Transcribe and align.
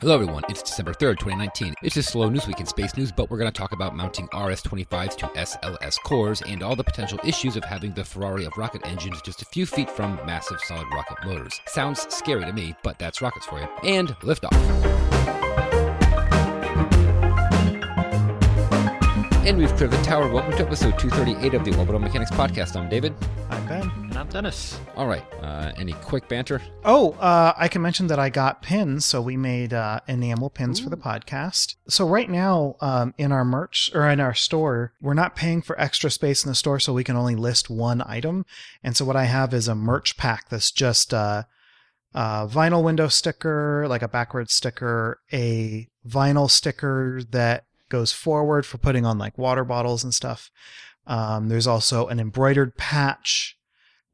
Hello, 0.00 0.14
everyone. 0.14 0.44
It's 0.48 0.62
December 0.62 0.92
3rd, 0.92 1.18
2019. 1.18 1.74
This 1.82 1.96
is 1.96 2.06
Slow 2.06 2.28
News 2.28 2.46
Week 2.46 2.60
in 2.60 2.66
Space 2.66 2.96
News, 2.96 3.10
but 3.10 3.28
we're 3.28 3.36
going 3.36 3.50
to 3.50 3.58
talk 3.58 3.72
about 3.72 3.96
mounting 3.96 4.26
RS 4.26 4.62
25s 4.62 5.16
to 5.16 5.26
SLS 5.26 5.98
cores 6.04 6.40
and 6.42 6.62
all 6.62 6.76
the 6.76 6.84
potential 6.84 7.18
issues 7.24 7.56
of 7.56 7.64
having 7.64 7.92
the 7.94 8.04
Ferrari 8.04 8.44
of 8.44 8.56
rocket 8.56 8.86
engines 8.86 9.20
just 9.22 9.42
a 9.42 9.44
few 9.46 9.66
feet 9.66 9.90
from 9.90 10.14
massive 10.24 10.60
solid 10.60 10.86
rocket 10.94 11.16
motors. 11.24 11.60
Sounds 11.66 12.06
scary 12.14 12.44
to 12.44 12.52
me, 12.52 12.76
but 12.84 12.96
that's 13.00 13.20
rockets 13.20 13.46
for 13.46 13.58
you. 13.58 13.66
And 13.82 14.10
liftoff. 14.20 14.54
And 19.44 19.58
we've 19.58 19.74
cleared 19.74 19.90
the 19.90 20.02
tower. 20.04 20.30
Welcome 20.30 20.52
to 20.52 20.62
episode 20.64 20.96
238 20.96 21.54
of 21.54 21.64
the 21.64 21.76
Orbital 21.76 21.98
Mechanics 21.98 22.30
Podcast. 22.30 22.76
I'm 22.76 22.88
David. 22.88 23.14
I'm 23.50 23.66
Ben. 23.66 24.07
And 24.18 24.26
I'm 24.26 24.32
Dennis. 24.32 24.80
All 24.96 25.06
right. 25.06 25.22
Uh, 25.40 25.70
any 25.76 25.92
quick 25.92 26.26
banter? 26.26 26.60
Oh, 26.84 27.12
uh, 27.20 27.52
I 27.56 27.68
can 27.68 27.82
mention 27.82 28.08
that 28.08 28.18
I 28.18 28.30
got 28.30 28.62
pins, 28.62 29.04
so 29.04 29.22
we 29.22 29.36
made 29.36 29.72
uh, 29.72 30.00
enamel 30.08 30.50
pins 30.50 30.80
for 30.80 30.90
the 30.90 30.96
podcast. 30.96 31.76
So 31.88 32.04
right 32.04 32.28
now, 32.28 32.74
um, 32.80 33.14
in 33.16 33.30
our 33.30 33.44
merch 33.44 33.92
or 33.94 34.08
in 34.08 34.18
our 34.18 34.34
store, 34.34 34.92
we're 35.00 35.14
not 35.14 35.36
paying 35.36 35.62
for 35.62 35.80
extra 35.80 36.10
space 36.10 36.44
in 36.44 36.48
the 36.48 36.56
store, 36.56 36.80
so 36.80 36.92
we 36.92 37.04
can 37.04 37.14
only 37.14 37.36
list 37.36 37.70
one 37.70 38.02
item. 38.02 38.44
And 38.82 38.96
so 38.96 39.04
what 39.04 39.14
I 39.14 39.26
have 39.26 39.54
is 39.54 39.68
a 39.68 39.76
merch 39.76 40.16
pack 40.16 40.48
that's 40.48 40.72
just 40.72 41.14
uh, 41.14 41.44
a 42.12 42.48
vinyl 42.48 42.82
window 42.82 43.06
sticker, 43.06 43.86
like 43.86 44.02
a 44.02 44.08
backward 44.08 44.50
sticker, 44.50 45.20
a 45.32 45.86
vinyl 46.04 46.50
sticker 46.50 47.22
that 47.30 47.66
goes 47.88 48.10
forward 48.12 48.66
for 48.66 48.78
putting 48.78 49.06
on 49.06 49.16
like 49.16 49.38
water 49.38 49.64
bottles 49.64 50.02
and 50.02 50.12
stuff. 50.12 50.50
Um, 51.06 51.50
there's 51.50 51.68
also 51.68 52.08
an 52.08 52.18
embroidered 52.18 52.76
patch 52.76 53.57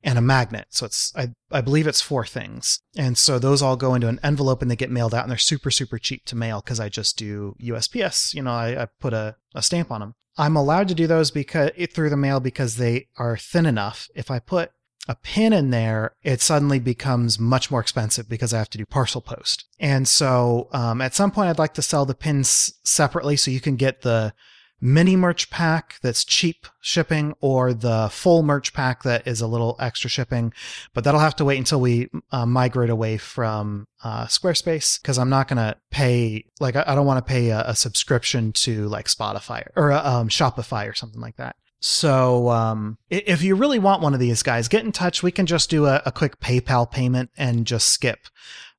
and 0.05 0.19
a 0.19 0.23
magnet. 0.23 0.67
So 0.71 0.87
it's 0.87 1.13
I, 1.17 1.31
I 1.51 1.63
believe 1.63 1.87
it's 1.87 2.03
four 2.03 2.25
things. 2.27 2.81
And 2.97 3.19
so 3.19 3.39
those 3.39 3.63
all 3.63 3.77
go 3.77 3.95
into 3.95 4.09
an 4.09 4.21
envelope 4.23 4.63
and 4.63 4.71
they 4.71 4.77
get 4.77 4.91
mailed 4.91 5.15
out 5.15 5.23
and 5.23 5.31
they're 5.31 5.39
super, 5.39 5.71
super 5.71 5.99
cheap 5.99 6.25
to 6.27 6.37
mail 6.37 6.61
because 6.61 6.79
I 6.79 6.89
just 6.89 7.17
do 7.17 7.57
USPS. 7.61 8.35
You 8.35 8.43
know, 8.43 8.53
I, 8.53 8.83
I 8.83 8.89
put 9.01 9.15
a, 9.15 9.37
a 9.55 9.63
stamp 9.63 9.91
on 9.91 10.01
them. 10.01 10.15
I'm 10.37 10.57
allowed 10.57 10.89
to 10.89 10.95
do 10.95 11.07
those 11.07 11.31
because 11.31 11.71
through 11.93 12.11
the 12.11 12.17
mail 12.17 12.41
because 12.41 12.77
they 12.77 13.09
are 13.17 13.37
thin 13.37 13.67
enough. 13.67 14.09
If 14.15 14.31
I 14.31 14.41
put 14.41 14.73
a 15.09 15.15
pin 15.15 15.53
in 15.53 15.71
there, 15.71 16.15
it 16.23 16.41
suddenly 16.41 16.79
becomes 16.79 17.39
much 17.39 17.71
more 17.71 17.81
expensive 17.81 18.29
because 18.29 18.53
I 18.53 18.59
have 18.59 18.71
to 18.71 18.79
do 18.79 18.87
parcel 18.87 19.21
post. 19.21 19.65
And 19.79 20.09
so 20.09 20.69
um, 20.73 21.01
at 21.01 21.15
some 21.15 21.31
point, 21.31 21.49
I'd 21.49 21.59
like 21.59 21.75
to 21.75 21.83
sell 21.83 22.05
the 22.05 22.15
pins 22.15 22.75
separately 22.85 23.37
so 23.37 23.51
you 23.51 23.61
can 23.61 23.77
get 23.77 24.03
the 24.03 24.35
mini 24.81 25.17
merch 25.17 25.51
pack 25.51 25.97
that's 26.03 26.25
cheap 26.25 26.67
shipping 26.81 27.35
or 27.41 27.73
the 27.73 28.09
full 28.13 28.43
merch 28.43 28.73
pack 28.75 29.03
that 29.03 29.27
is 29.27 29.41
a 29.41 29.47
little 29.47 29.77
extra 29.79 30.11
shipping. 30.11 30.53
But 30.93 31.05
that'll 31.05 31.21
have 31.21 31.37
to 31.37 31.45
wait 31.45 31.59
until 31.59 31.81
we 31.81 32.09
uh, 32.31 32.47
migrate 32.47 32.91
away 32.91 33.17
from 33.17 33.87
uh, 34.03 34.27
Squarespace 34.27 35.01
because 35.01 35.19
I'm 35.19 35.31
not 35.31 35.49
going 35.49 35.57
to 35.57 35.77
pay, 35.91 36.45
like, 36.61 36.77
I, 36.77 36.95
don't 36.95 37.07
want 37.07 37.25
to 37.25 37.31
pay 37.31 37.49
a, 37.51 37.61
a, 37.69 37.75
subscription 37.75 38.53
to 38.53 38.87
like 38.89 39.07
Spotify 39.07 39.67
or 39.75 39.93
um, 39.93 40.29
Shopify 40.29 40.89
or 40.89 40.95
something 40.95 41.21
like 41.21 41.37
that. 41.37 41.57
So, 41.81 42.49
um, 42.49 42.97
if 43.11 43.43
you 43.43 43.57
really 43.57 43.79
want 43.79 44.01
one 44.03 44.15
of 44.15 44.21
these 44.21 44.43
guys, 44.43 44.69
get 44.69 44.85
in 44.85 44.93
touch. 44.93 45.23
We 45.23 45.31
can 45.31 45.45
just 45.45 45.69
do 45.69 45.87
a, 45.87 46.03
a 46.07 46.13
quick 46.13 46.41
PayPal 46.41 46.91
payment 46.91 47.31
and 47.37 47.67
just 47.67 47.89
skip 47.89 48.21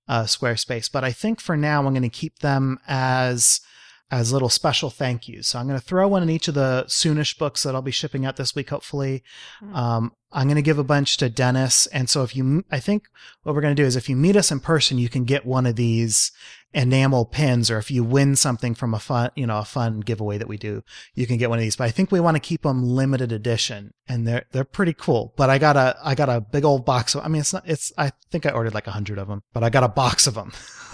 uh, 0.08 0.24
Squarespace. 0.24 0.92
But 0.92 1.04
I 1.04 1.12
think 1.12 1.40
for 1.40 1.56
now, 1.56 1.80
I'm 1.80 1.94
going 1.94 2.02
to 2.02 2.10
keep 2.10 2.40
them 2.40 2.80
as 2.88 3.62
as 4.12 4.32
little 4.32 4.50
special 4.50 4.90
thank 4.90 5.28
yous. 5.28 5.48
So 5.48 5.60
I'm 5.60 5.68
going 5.68 5.80
to 5.80 5.86
throw 5.86 6.08
one 6.08 6.24
in 6.24 6.30
each 6.30 6.48
of 6.48 6.54
the 6.54 6.86
soonish 6.88 7.38
books 7.38 7.64
that 7.64 7.74
I'll 7.74 7.82
be 7.82 7.92
shipping 7.92 8.26
out 8.26 8.36
this 8.36 8.56
week, 8.56 8.70
hopefully. 8.70 9.24
Mm. 9.62 9.76
Um, 9.76 10.12
I'm 10.32 10.48
going 10.48 10.56
to 10.56 10.62
give 10.62 10.80
a 10.80 10.84
bunch 10.84 11.18
to 11.18 11.30
Dennis. 11.30 11.88
And 11.88 12.10
so 12.10 12.24
if 12.24 12.36
you, 12.36 12.64
I 12.72 12.80
think 12.80 13.08
what 13.44 13.56
we're 13.56 13.62
going 13.62 13.76
to 13.76 13.82
do 13.82 13.88
is 13.88 13.96
if 13.96 14.10
you 14.10 14.16
meet 14.16 14.36
us 14.36 14.52
in 14.52 14.60
person, 14.60 14.98
you 14.98 15.10
can 15.10 15.24
get 15.24 15.46
one 15.46 15.66
of 15.66 15.76
these 15.76 16.32
enamel 16.76 17.24
pins, 17.24 17.72
or 17.72 17.78
if 17.78 17.90
you 17.90 18.04
win 18.04 18.36
something 18.36 18.76
from 18.76 18.94
a 18.94 19.00
fun, 19.00 19.32
you 19.36 19.48
know, 19.48 19.60
a 19.60 19.66
fun 19.66 20.02
giveaway 20.02 20.38
that 20.38 20.50
we 20.50 20.58
do, 20.58 20.84
you 21.16 21.26
can 21.26 21.38
get 21.38 21.50
one 21.50 21.58
of 21.58 21.64
these. 21.64 21.78
But 21.78 21.86
I 21.86 21.92
think 21.92 22.12
we 22.12 22.20
want 22.20 22.36
to 22.36 22.42
keep 22.42 22.64
them 22.64 22.84
limited 22.84 23.32
edition, 23.32 23.94
and 24.08 24.28
they're 24.28 24.46
they're 24.52 24.66
pretty 24.66 24.94
cool. 24.94 25.34
But 25.38 25.50
I 25.50 25.58
got 25.58 25.78
a 25.78 25.98
I 26.04 26.14
got 26.14 26.30
a 26.30 26.42
big 26.42 26.66
old 26.66 26.86
box. 26.86 27.16
Of, 27.16 27.24
I 27.24 27.30
mean, 27.30 27.40
it's 27.40 27.54
not 27.54 27.64
it's 27.66 27.94
I 27.98 28.12
think 28.30 28.46
I 28.46 28.52
ordered 28.52 28.74
like 28.74 28.88
a 28.88 28.92
hundred 28.92 29.18
of 29.18 29.28
them, 29.28 29.42
but 29.54 29.64
I 29.64 29.70
got 29.70 29.84
a 29.84 29.88
box 29.88 30.28
of 30.28 30.36
them, 30.36 30.52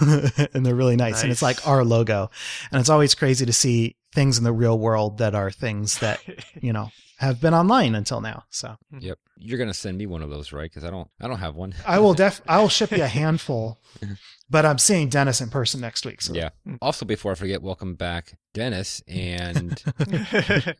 and 0.54 0.64
they're 0.64 0.74
really 0.74 0.96
nice. 0.96 1.14
nice. 1.14 1.22
And 1.24 1.32
it's 1.32 1.42
like 1.42 1.66
our 1.66 1.84
logo, 1.84 2.30
and 2.70 2.80
it's 2.80 2.90
always 2.90 3.14
crazy 3.16 3.44
to 3.44 3.52
see 3.52 3.96
things 4.12 4.38
in 4.38 4.44
the 4.44 4.52
real 4.52 4.78
world 4.78 5.18
that 5.18 5.34
are 5.34 5.50
things 5.50 5.98
that 5.98 6.20
you 6.60 6.72
know 6.72 6.90
have 7.22 7.40
been 7.40 7.54
online 7.54 7.94
until 7.94 8.20
now. 8.20 8.44
So 8.50 8.76
yep, 8.98 9.18
you're 9.38 9.58
gonna 9.58 9.72
send 9.72 9.96
me 9.96 10.06
one 10.06 10.22
of 10.22 10.30
those, 10.30 10.52
right? 10.52 10.68
Because 10.68 10.84
I 10.84 10.90
don't, 10.90 11.08
I 11.20 11.28
don't 11.28 11.38
have 11.38 11.54
one. 11.54 11.74
I 11.86 12.00
will 12.00 12.14
def, 12.14 12.42
I 12.48 12.60
will 12.60 12.68
ship 12.68 12.90
you 12.90 13.02
a 13.04 13.06
handful, 13.06 13.80
but 14.50 14.66
I'm 14.66 14.78
seeing 14.78 15.08
Dennis 15.08 15.40
in 15.40 15.48
person 15.48 15.80
next 15.80 16.04
week. 16.04 16.20
So 16.20 16.34
yeah. 16.34 16.50
Also, 16.80 17.06
before 17.06 17.30
I 17.30 17.34
forget, 17.36 17.62
welcome 17.62 17.94
back, 17.94 18.36
Dennis, 18.54 19.02
and 19.06 19.80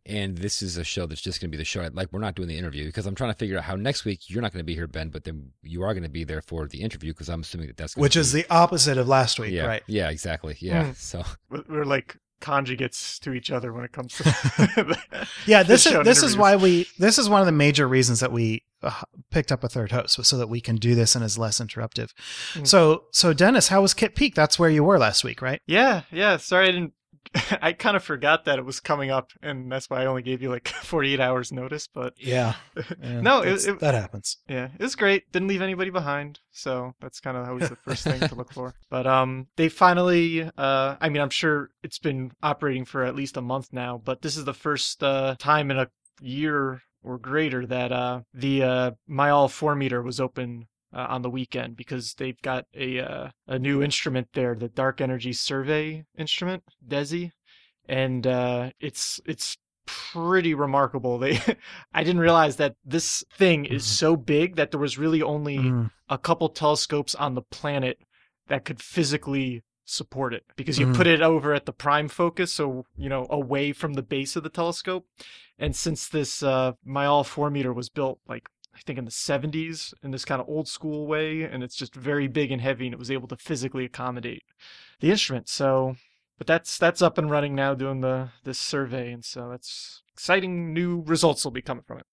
and 0.04 0.36
this 0.36 0.62
is 0.62 0.76
a 0.76 0.84
show 0.84 1.06
that's 1.06 1.20
just 1.20 1.40
gonna 1.40 1.52
be 1.52 1.56
the 1.56 1.64
show. 1.64 1.88
Like 1.92 2.08
we're 2.12 2.18
not 2.18 2.34
doing 2.34 2.48
the 2.48 2.58
interview 2.58 2.86
because 2.86 3.06
I'm 3.06 3.14
trying 3.14 3.30
to 3.30 3.38
figure 3.38 3.56
out 3.56 3.64
how 3.64 3.76
next 3.76 4.04
week 4.04 4.28
you're 4.28 4.42
not 4.42 4.52
gonna 4.52 4.64
be 4.64 4.74
here, 4.74 4.88
Ben, 4.88 5.10
but 5.10 5.22
then 5.22 5.52
you 5.62 5.84
are 5.84 5.94
gonna 5.94 6.08
be 6.08 6.24
there 6.24 6.42
for 6.42 6.66
the 6.66 6.82
interview 6.82 7.12
because 7.12 7.28
I'm 7.28 7.42
assuming 7.42 7.68
that 7.68 7.76
that's 7.76 7.96
which 7.96 8.14
be, 8.14 8.20
is 8.20 8.32
the 8.32 8.46
opposite 8.50 8.98
of 8.98 9.06
last 9.06 9.38
week, 9.38 9.52
yeah, 9.52 9.66
right? 9.66 9.82
Yeah, 9.86 10.10
exactly. 10.10 10.56
Yeah. 10.58 10.86
Mm. 10.86 10.96
So 10.96 11.22
we're 11.68 11.84
like 11.84 12.16
conjugates 12.42 13.18
to 13.20 13.32
each 13.32 13.50
other 13.50 13.72
when 13.72 13.84
it 13.84 13.92
comes 13.92 14.14
to 14.14 14.98
yeah 15.46 15.62
this 15.72 15.86
is 15.86 16.04
this 16.04 16.22
is 16.22 16.36
why 16.36 16.56
we 16.56 16.86
this 16.98 17.18
is 17.18 17.28
one 17.28 17.40
of 17.40 17.46
the 17.46 17.52
major 17.52 17.86
reasons 17.88 18.20
that 18.20 18.32
we 18.32 18.64
uh, 18.82 19.02
picked 19.30 19.52
up 19.52 19.62
a 19.62 19.68
third 19.68 19.92
host 19.92 20.22
so 20.24 20.36
that 20.36 20.48
we 20.48 20.60
can 20.60 20.76
do 20.76 20.94
this 20.96 21.14
and 21.14 21.24
is 21.24 21.38
less 21.38 21.60
interruptive. 21.60 22.10
Mm. 22.54 22.66
so 22.66 23.04
so 23.12 23.32
dennis 23.32 23.68
how 23.68 23.80
was 23.80 23.94
Kitt 23.94 24.16
Peak 24.16 24.34
that's 24.34 24.58
where 24.58 24.70
you 24.70 24.82
were 24.82 24.98
last 24.98 25.22
week 25.24 25.40
right? 25.40 25.60
Yeah 25.66 26.02
yeah 26.10 26.36
sorry 26.36 26.68
i 26.68 26.72
didn't 26.72 26.92
I 27.62 27.72
kind 27.72 27.96
of 27.96 28.04
forgot 28.04 28.44
that 28.44 28.58
it 28.58 28.64
was 28.64 28.80
coming 28.80 29.10
up, 29.10 29.30
and 29.42 29.70
that's 29.70 29.88
why 29.88 30.02
I 30.02 30.06
only 30.06 30.22
gave 30.22 30.42
you 30.42 30.50
like 30.50 30.68
48 30.82 31.20
hours 31.20 31.52
notice. 31.52 31.86
But 31.86 32.14
yeah, 32.18 32.54
yeah 33.02 33.20
no, 33.20 33.42
it, 33.42 33.66
it, 33.66 33.78
that 33.80 33.94
happens. 33.94 34.38
Yeah, 34.48 34.68
it 34.78 34.82
was 34.82 34.96
great. 34.96 35.30
Didn't 35.32 35.48
leave 35.48 35.62
anybody 35.62 35.90
behind, 35.90 36.40
so 36.50 36.94
that's 37.00 37.20
kind 37.20 37.36
of 37.36 37.48
always 37.48 37.68
the 37.68 37.76
first 37.76 38.04
thing 38.04 38.20
to 38.20 38.34
look 38.34 38.52
for. 38.52 38.74
But 38.90 39.06
um, 39.06 39.48
they 39.56 39.68
finally, 39.68 40.42
uh, 40.56 40.96
I 41.00 41.08
mean, 41.08 41.22
I'm 41.22 41.30
sure 41.30 41.70
it's 41.82 41.98
been 41.98 42.32
operating 42.42 42.84
for 42.84 43.04
at 43.04 43.16
least 43.16 43.36
a 43.36 43.42
month 43.42 43.68
now, 43.72 44.00
but 44.02 44.22
this 44.22 44.36
is 44.36 44.44
the 44.44 44.54
first 44.54 45.02
uh, 45.02 45.36
time 45.38 45.70
in 45.70 45.78
a 45.78 45.88
year 46.20 46.82
or 47.02 47.18
greater 47.18 47.66
that 47.66 47.92
uh, 47.92 48.20
the 48.32 48.62
uh, 48.62 48.90
Mayall 49.08 49.50
four 49.50 49.74
meter 49.74 50.02
was 50.02 50.20
open 50.20 50.66
uh, 50.92 51.06
on 51.08 51.22
the 51.22 51.30
weekend 51.30 51.76
because 51.76 52.14
they've 52.14 52.40
got 52.42 52.66
a 52.74 53.00
uh, 53.00 53.30
a 53.46 53.58
new 53.58 53.82
instrument 53.82 54.28
there, 54.34 54.54
the 54.54 54.68
Dark 54.68 55.00
Energy 55.00 55.32
Survey 55.32 56.04
instrument, 56.16 56.62
DESI, 56.86 57.32
and 57.88 58.26
uh, 58.26 58.70
it's 58.80 59.20
it's 59.24 59.56
pretty 59.86 60.54
remarkable. 60.54 61.18
They 61.18 61.40
I 61.94 62.04
didn't 62.04 62.20
realize 62.20 62.56
that 62.56 62.76
this 62.84 63.24
thing 63.36 63.64
is 63.64 63.82
mm-hmm. 63.84 63.92
so 63.92 64.16
big 64.16 64.56
that 64.56 64.70
there 64.70 64.80
was 64.80 64.98
really 64.98 65.22
only 65.22 65.58
mm. 65.58 65.90
a 66.08 66.18
couple 66.18 66.48
telescopes 66.48 67.14
on 67.14 67.34
the 67.34 67.42
planet 67.42 67.98
that 68.48 68.64
could 68.64 68.80
physically 68.80 69.62
support 69.84 70.32
it 70.32 70.44
because 70.56 70.78
you 70.78 70.86
mm. 70.86 70.94
put 70.94 71.06
it 71.06 71.20
over 71.20 71.52
at 71.52 71.66
the 71.66 71.72
prime 71.72 72.08
focus 72.08 72.52
so 72.52 72.84
you 72.96 73.08
know 73.08 73.26
away 73.30 73.72
from 73.72 73.94
the 73.94 74.02
base 74.02 74.36
of 74.36 74.42
the 74.42 74.48
telescope 74.48 75.06
and 75.58 75.74
since 75.74 76.08
this 76.08 76.42
uh 76.42 76.72
Mayall 76.86 77.26
4 77.26 77.50
meter 77.50 77.72
was 77.72 77.88
built 77.88 78.20
like 78.28 78.48
I 78.74 78.80
think 78.80 78.98
in 78.98 79.04
the 79.04 79.10
70s 79.10 79.92
in 80.02 80.12
this 80.12 80.24
kind 80.24 80.40
of 80.40 80.48
old 80.48 80.66
school 80.66 81.06
way, 81.06 81.42
and 81.42 81.62
it's 81.62 81.76
just 81.76 81.94
very 81.94 82.26
big 82.26 82.50
and 82.50 82.60
heavy, 82.60 82.86
and 82.86 82.94
it 82.94 82.98
was 82.98 83.10
able 83.10 83.28
to 83.28 83.36
physically 83.36 83.84
accommodate 83.84 84.44
the 85.00 85.10
instrument. 85.10 85.48
So, 85.48 85.96
but 86.38 86.46
that's 86.46 86.78
that's 86.78 87.02
up 87.02 87.18
and 87.18 87.30
running 87.30 87.54
now, 87.54 87.74
doing 87.74 88.00
the 88.00 88.30
this 88.44 88.58
survey, 88.58 89.12
and 89.12 89.24
so 89.24 89.50
that's 89.50 90.02
exciting 90.12 90.72
new 90.72 91.02
results 91.02 91.44
will 91.44 91.50
be 91.50 91.62
coming 91.62 91.84
from 91.86 91.98
it. 91.98 92.06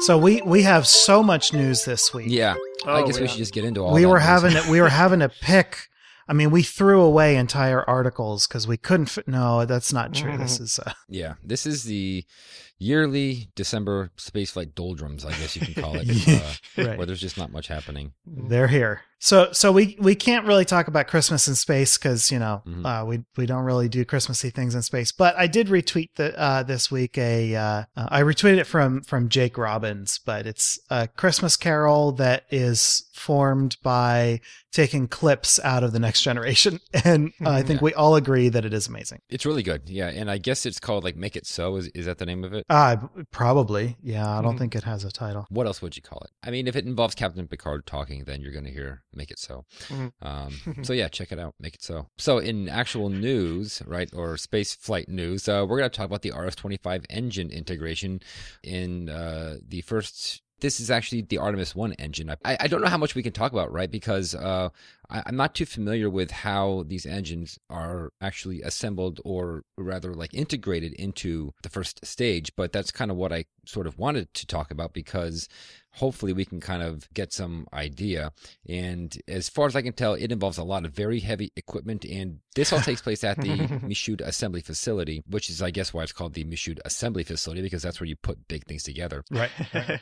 So 0.00 0.18
we 0.18 0.42
we 0.42 0.62
have 0.62 0.86
so 0.86 1.22
much 1.22 1.52
news 1.52 1.84
this 1.84 2.12
week. 2.12 2.26
Yeah, 2.30 2.54
oh, 2.84 2.92
I 2.92 3.06
guess 3.06 3.16
yeah. 3.16 3.22
we 3.22 3.28
should 3.28 3.38
just 3.38 3.54
get 3.54 3.64
into 3.64 3.80
all. 3.80 3.94
We 3.94 4.06
were 4.06 4.18
news. 4.18 4.26
having 4.26 4.52
to, 4.52 4.70
we 4.70 4.80
were 4.80 4.88
having 4.88 5.20
to 5.20 5.28
pick 5.28 5.88
I 6.28 6.32
mean, 6.32 6.50
we 6.50 6.62
threw 6.62 7.02
away 7.02 7.36
entire 7.36 7.88
articles 7.88 8.46
because 8.46 8.66
we 8.66 8.76
couldn't. 8.76 9.06
Fit, 9.06 9.28
no, 9.28 9.64
that's 9.64 9.92
not 9.92 10.12
true. 10.12 10.32
Mm-hmm. 10.32 10.42
This 10.42 10.60
is. 10.60 10.78
Uh, 10.78 10.92
yeah, 11.08 11.34
this 11.42 11.66
is 11.66 11.84
the 11.84 12.24
yearly 12.78 13.48
December 13.54 14.10
spaceflight 14.16 14.74
doldrums, 14.74 15.24
I 15.24 15.30
guess 15.30 15.56
you 15.56 15.62
can 15.62 15.82
call 15.82 15.96
it, 15.96 16.08
uh, 16.28 16.54
right. 16.88 16.98
where 16.98 17.06
there's 17.06 17.20
just 17.20 17.38
not 17.38 17.52
much 17.52 17.68
happening. 17.68 18.12
They're 18.26 18.68
here. 18.68 19.02
So, 19.18 19.50
so 19.52 19.72
we 19.72 19.96
we 19.98 20.14
can't 20.14 20.46
really 20.46 20.66
talk 20.66 20.88
about 20.88 21.08
Christmas 21.08 21.48
in 21.48 21.54
space 21.54 21.96
because 21.96 22.30
you 22.30 22.38
know 22.38 22.62
mm-hmm. 22.66 22.84
uh, 22.84 23.04
we 23.04 23.24
we 23.36 23.46
don't 23.46 23.64
really 23.64 23.88
do 23.88 24.04
Christmassy 24.04 24.50
things 24.50 24.74
in 24.74 24.82
space. 24.82 25.10
But 25.10 25.34
I 25.38 25.46
did 25.46 25.68
retweet 25.68 26.10
the 26.16 26.38
uh, 26.38 26.62
this 26.62 26.90
week 26.90 27.16
a 27.16 27.56
uh, 27.56 27.60
uh, 27.60 27.84
I 27.96 28.20
retweeted 28.22 28.58
it 28.58 28.66
from 28.66 29.02
from 29.02 29.30
Jake 29.30 29.56
Robbins, 29.56 30.18
but 30.18 30.46
it's 30.46 30.78
a 30.90 31.08
Christmas 31.08 31.56
Carol 31.56 32.12
that 32.12 32.44
is 32.50 33.08
formed 33.14 33.78
by 33.82 34.40
taking 34.70 35.08
clips 35.08 35.58
out 35.64 35.82
of 35.82 35.92
the 35.92 35.98
next 35.98 36.20
generation, 36.20 36.78
and 37.04 37.32
uh, 37.44 37.50
I 37.50 37.62
think 37.62 37.80
we 37.80 37.94
all 37.94 38.16
agree 38.16 38.50
that 38.50 38.66
it 38.66 38.74
is 38.74 38.86
amazing. 38.86 39.22
It's 39.30 39.46
really 39.46 39.62
good. 39.62 39.88
Yeah, 39.88 40.08
and 40.08 40.30
I 40.30 40.36
guess 40.36 40.66
it's 40.66 40.78
called 40.78 41.04
like 41.04 41.16
Make 41.16 41.36
It 41.36 41.46
So. 41.46 41.76
Is 41.76 41.88
is 41.88 42.04
that 42.04 42.18
the 42.18 42.26
name 42.26 42.44
of 42.44 42.52
it? 42.52 42.65
Uh 42.68 42.96
probably. 43.30 43.96
Yeah, 44.02 44.38
I 44.38 44.42
don't 44.42 44.56
Mhm. 44.56 44.58
think 44.58 44.74
it 44.74 44.82
has 44.84 45.04
a 45.04 45.12
title. 45.12 45.46
What 45.50 45.66
else 45.66 45.80
would 45.82 45.94
you 45.96 46.02
call 46.02 46.20
it? 46.24 46.30
I 46.42 46.50
mean, 46.50 46.66
if 46.66 46.74
it 46.74 46.84
involves 46.84 47.14
Captain 47.14 47.46
Picard 47.46 47.86
talking, 47.86 48.24
then 48.24 48.40
you're 48.40 48.52
going 48.52 48.64
to 48.64 48.72
hear 48.72 49.02
"Make 49.14 49.30
It 49.30 49.38
So." 49.38 49.64
Mhm. 49.88 50.12
Um, 50.20 50.50
so 50.84 50.92
yeah, 50.92 51.08
check 51.08 51.30
it 51.30 51.38
out. 51.38 51.54
Make 51.60 51.74
it 51.76 51.82
so. 51.82 52.08
So 52.18 52.38
in 52.38 52.68
actual 52.68 53.08
news, 53.08 53.82
right, 53.86 54.10
or 54.12 54.36
space 54.36 54.74
flight 54.74 55.08
news, 55.08 55.48
uh, 55.48 55.64
we're 55.68 55.78
going 55.78 55.88
to 55.90 55.96
talk 55.96 56.06
about 56.06 56.22
the 56.22 56.32
RS-25 56.32 57.04
engine 57.08 57.50
integration 57.50 58.20
in 58.64 59.08
uh, 59.10 59.58
the 59.66 59.82
first. 59.82 60.42
This 60.60 60.80
is 60.80 60.90
actually 60.90 61.20
the 61.20 61.36
Artemis 61.36 61.74
One 61.76 61.92
engine. 61.94 62.30
I, 62.30 62.56
I 62.60 62.66
don't 62.66 62.80
know 62.80 62.88
how 62.88 62.96
much 62.96 63.14
we 63.14 63.22
can 63.22 63.34
talk 63.34 63.52
about, 63.52 63.70
right? 63.70 63.90
Because 63.90 64.34
uh, 64.34 64.70
I, 65.10 65.22
I'm 65.26 65.36
not 65.36 65.54
too 65.54 65.66
familiar 65.66 66.08
with 66.10 66.30
how 66.30 66.84
these 66.86 67.06
engines 67.06 67.58
are 67.70 68.12
actually 68.20 68.62
assembled, 68.62 69.20
or 69.24 69.62
rather, 69.76 70.14
like 70.14 70.34
integrated 70.34 70.92
into 70.94 71.52
the 71.62 71.70
first 71.70 72.04
stage. 72.04 72.52
But 72.56 72.72
that's 72.72 72.90
kind 72.90 73.10
of 73.10 73.16
what 73.16 73.32
I 73.32 73.44
sort 73.66 73.86
of 73.86 73.98
wanted 73.98 74.32
to 74.34 74.46
talk 74.46 74.70
about 74.70 74.92
because 74.92 75.48
hopefully 75.96 76.32
we 76.32 76.44
can 76.44 76.60
kind 76.60 76.82
of 76.82 77.08
get 77.14 77.32
some 77.32 77.66
idea. 77.72 78.30
And 78.68 79.16
as 79.26 79.48
far 79.48 79.66
as 79.66 79.74
I 79.74 79.82
can 79.82 79.94
tell, 79.94 80.14
it 80.14 80.30
involves 80.30 80.58
a 80.58 80.64
lot 80.64 80.84
of 80.84 80.92
very 80.92 81.20
heavy 81.20 81.52
equipment. 81.56 82.04
And 82.04 82.40
this 82.54 82.72
all 82.72 82.80
takes 82.80 83.00
place 83.00 83.24
at 83.24 83.38
the 83.38 83.48
Michoud 83.82 84.20
Assembly 84.20 84.60
Facility, 84.60 85.22
which 85.28 85.48
is, 85.48 85.62
I 85.62 85.70
guess, 85.70 85.94
why 85.94 86.02
it's 86.02 86.12
called 86.12 86.34
the 86.34 86.44
Michoud 86.44 86.80
Assembly 86.84 87.24
Facility, 87.24 87.62
because 87.62 87.82
that's 87.82 87.98
where 87.98 88.06
you 88.06 88.16
put 88.16 88.46
big 88.46 88.66
things 88.66 88.82
together. 88.82 89.24
Right. 89.30 89.50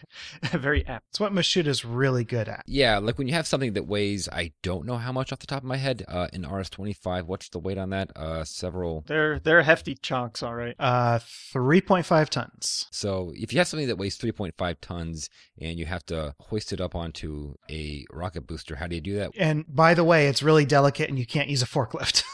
Very 0.50 0.86
apt. 0.86 1.06
It's 1.10 1.20
what 1.20 1.32
Michoud 1.32 1.66
is 1.66 1.84
really 1.84 2.24
good 2.24 2.48
at. 2.48 2.64
Yeah, 2.66 2.98
like 2.98 3.16
when 3.16 3.28
you 3.28 3.34
have 3.34 3.46
something 3.46 3.74
that 3.74 3.86
weighs, 3.86 4.28
I 4.28 4.52
don't 4.62 4.86
know 4.86 4.93
how 4.98 5.12
much 5.12 5.32
off 5.32 5.38
the 5.38 5.46
top 5.46 5.58
of 5.62 5.64
my 5.68 5.76
head, 5.76 6.04
uh, 6.08 6.28
an 6.32 6.42
RS-25, 6.46 7.24
what's 7.26 7.48
the 7.48 7.58
weight 7.58 7.78
on 7.78 7.90
that? 7.90 8.10
Uh, 8.16 8.44
several. 8.44 9.04
They're 9.06 9.38
they're 9.38 9.62
hefty 9.62 9.94
chunks, 9.94 10.42
all 10.42 10.54
right. 10.54 10.74
Uh, 10.78 11.18
three 11.52 11.80
point 11.80 12.06
five 12.06 12.30
tons. 12.30 12.86
So 12.90 13.32
if 13.34 13.52
you 13.52 13.58
have 13.60 13.68
something 13.68 13.88
that 13.88 13.96
weighs 13.98 14.18
3.5 14.18 14.76
tons 14.80 15.28
and 15.60 15.78
you 15.78 15.86
have 15.86 16.04
to 16.06 16.34
hoist 16.40 16.72
it 16.72 16.80
up 16.80 16.94
onto 16.94 17.54
a 17.70 18.04
rocket 18.12 18.46
booster, 18.46 18.76
how 18.76 18.86
do 18.86 18.94
you 18.94 19.00
do 19.00 19.16
that? 19.16 19.30
And 19.38 19.64
by 19.68 19.94
the 19.94 20.04
way, 20.04 20.26
it's 20.28 20.42
really 20.42 20.64
delicate, 20.64 21.08
and 21.08 21.18
you 21.18 21.26
can't 21.26 21.48
use 21.48 21.62
a 21.62 21.66
forklift. 21.66 22.22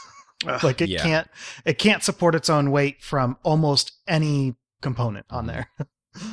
Like 0.63 0.81
it 0.81 0.89
Yeah. 0.89 1.03
can't 1.03 1.27
it 1.65 1.77
can't 1.77 2.01
support 2.03 2.33
its 2.33 2.49
own 2.49 2.71
weight 2.71 3.03
from 3.03 3.37
almost 3.43 3.91
any 4.07 4.55
component 4.81 5.27
on 5.29 5.45
Mhm. 5.45 5.47
there. 5.47 5.69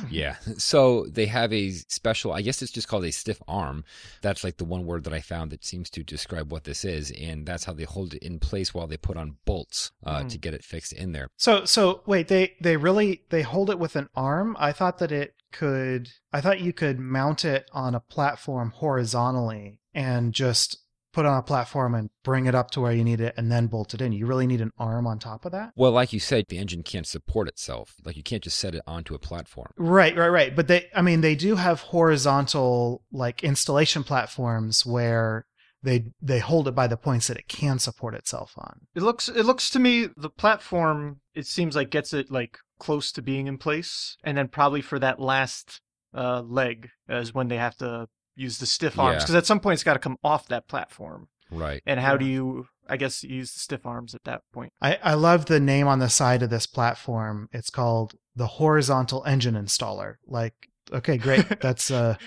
Yeah. 0.09 0.35
So 0.57 1.05
they 1.05 1.25
have 1.27 1.53
a 1.53 1.71
special, 1.71 2.33
I 2.33 2.41
guess 2.41 2.61
it's 2.61 2.71
just 2.71 2.87
called 2.87 3.05
a 3.05 3.11
stiff 3.11 3.41
arm. 3.47 3.85
That's 4.21 4.43
like 4.43 4.57
the 4.57 4.65
one 4.65 4.85
word 4.85 5.03
that 5.05 5.13
I 5.13 5.21
found 5.21 5.51
that 5.51 5.63
seems 5.65 5.89
to 5.91 6.03
describe 6.03 6.51
what 6.51 6.65
this 6.65 6.83
is. 6.83 7.11
And 7.11 7.45
that's 7.45 7.63
how 7.65 7.73
they 7.73 7.83
hold 7.83 8.13
it 8.13 8.23
in 8.23 8.39
place 8.39 8.73
while 8.73 8.87
they 8.87 8.97
put 8.97 9.17
on 9.17 9.37
bolts 9.45 9.91
uh, 10.05 10.21
Hmm. 10.23 10.27
to 10.27 10.37
get 10.37 10.53
it 10.53 10.63
fixed 10.63 10.91
in 10.93 11.11
there. 11.13 11.29
So 11.37 11.65
so 11.65 12.01
wait, 12.05 12.27
they 12.27 12.55
they 12.61 12.75
really 12.77 13.23
they 13.29 13.41
hold 13.41 13.69
it 13.69 13.79
with 13.79 13.95
an 13.95 14.09
arm? 14.15 14.55
I 14.59 14.71
thought 14.71 14.97
that 14.99 15.11
it 15.11 15.35
could 15.51 16.09
I 16.33 16.41
thought 16.41 16.59
you 16.61 16.73
could 16.73 16.99
mount 16.99 17.45
it 17.45 17.65
on 17.71 17.95
a 17.95 17.99
platform 17.99 18.71
horizontally 18.75 19.79
and 19.93 20.33
just 20.33 20.77
put 21.13 21.25
on 21.25 21.37
a 21.37 21.43
platform 21.43 21.95
and 21.95 22.09
bring 22.23 22.45
it 22.45 22.55
up 22.55 22.71
to 22.71 22.81
where 22.81 22.91
you 22.91 23.03
need 23.03 23.21
it 23.21 23.33
and 23.37 23.51
then 23.51 23.67
bolt 23.67 23.93
it 23.93 24.01
in. 24.01 24.11
You 24.11 24.25
really 24.25 24.47
need 24.47 24.61
an 24.61 24.71
arm 24.77 25.07
on 25.07 25.19
top 25.19 25.45
of 25.45 25.51
that? 25.51 25.71
Well, 25.75 25.91
like 25.91 26.13
you 26.13 26.19
said, 26.19 26.45
the 26.49 26.57
engine 26.57 26.83
can't 26.83 27.07
support 27.07 27.47
itself. 27.47 27.95
Like 28.03 28.15
you 28.15 28.23
can't 28.23 28.43
just 28.43 28.57
set 28.57 28.75
it 28.75 28.81
onto 28.85 29.15
a 29.15 29.19
platform. 29.19 29.71
Right, 29.77 30.15
right, 30.15 30.29
right. 30.29 30.55
But 30.55 30.67
they 30.67 30.87
I 30.95 31.01
mean 31.01 31.21
they 31.21 31.35
do 31.35 31.55
have 31.55 31.81
horizontal 31.81 33.03
like 33.11 33.43
installation 33.43 34.03
platforms 34.03 34.85
where 34.85 35.45
they 35.81 36.05
they 36.21 36.39
hold 36.39 36.67
it 36.67 36.75
by 36.75 36.87
the 36.87 36.97
points 36.97 37.27
that 37.27 37.37
it 37.37 37.47
can 37.47 37.79
support 37.79 38.13
itself 38.13 38.53
on. 38.57 38.81
It 38.95 39.01
looks 39.01 39.29
it 39.29 39.45
looks 39.45 39.69
to 39.71 39.79
me 39.79 40.09
the 40.17 40.29
platform 40.29 41.21
it 41.33 41.45
seems 41.45 41.75
like 41.75 41.89
gets 41.89 42.13
it 42.13 42.29
like 42.29 42.57
close 42.79 43.11
to 43.13 43.21
being 43.21 43.47
in 43.47 43.57
place, 43.57 44.17
and 44.23 44.37
then 44.37 44.47
probably 44.47 44.81
for 44.81 44.99
that 44.99 45.19
last 45.19 45.81
uh, 46.13 46.41
leg 46.41 46.89
is 47.07 47.33
when 47.33 47.47
they 47.47 47.57
have 47.57 47.75
to 47.77 48.07
use 48.39 48.57
the 48.57 48.65
stiff 48.65 48.97
arms 48.97 49.15
Yeah. 49.15 49.19
because 49.19 49.35
at 49.35 49.45
some 49.45 49.59
point 49.59 49.73
it's 49.75 49.83
got 49.83 49.93
to 49.93 49.99
come 49.99 50.17
off 50.23 50.47
that 50.47 50.67
platform. 50.67 51.27
Right. 51.51 51.81
And 51.85 51.99
how 51.99 52.15
do 52.15 52.25
you, 52.25 52.67
I 52.87 52.95
guess, 52.97 53.23
use 53.23 53.53
the 53.53 53.59
stiff 53.59 53.85
arms 53.85 54.13
at 54.15 54.23
that 54.25 54.41
point? 54.53 54.71
I, 54.81 54.99
I 55.03 55.13
love 55.15 55.45
the 55.47 55.59
name 55.59 55.87
on 55.87 55.99
the 55.99 56.09
side 56.09 56.43
of 56.43 56.49
this 56.49 56.67
platform. 56.67 57.49
It's 57.51 57.69
called 57.71 58.13
the 58.35 58.47
Horizontal 58.47 59.23
Engine 59.25 59.55
Installer. 59.55 60.15
Like, 60.27 60.53
okay, 60.93 61.17
great. 61.17 61.47
That's 61.61 61.89
a 61.89 62.17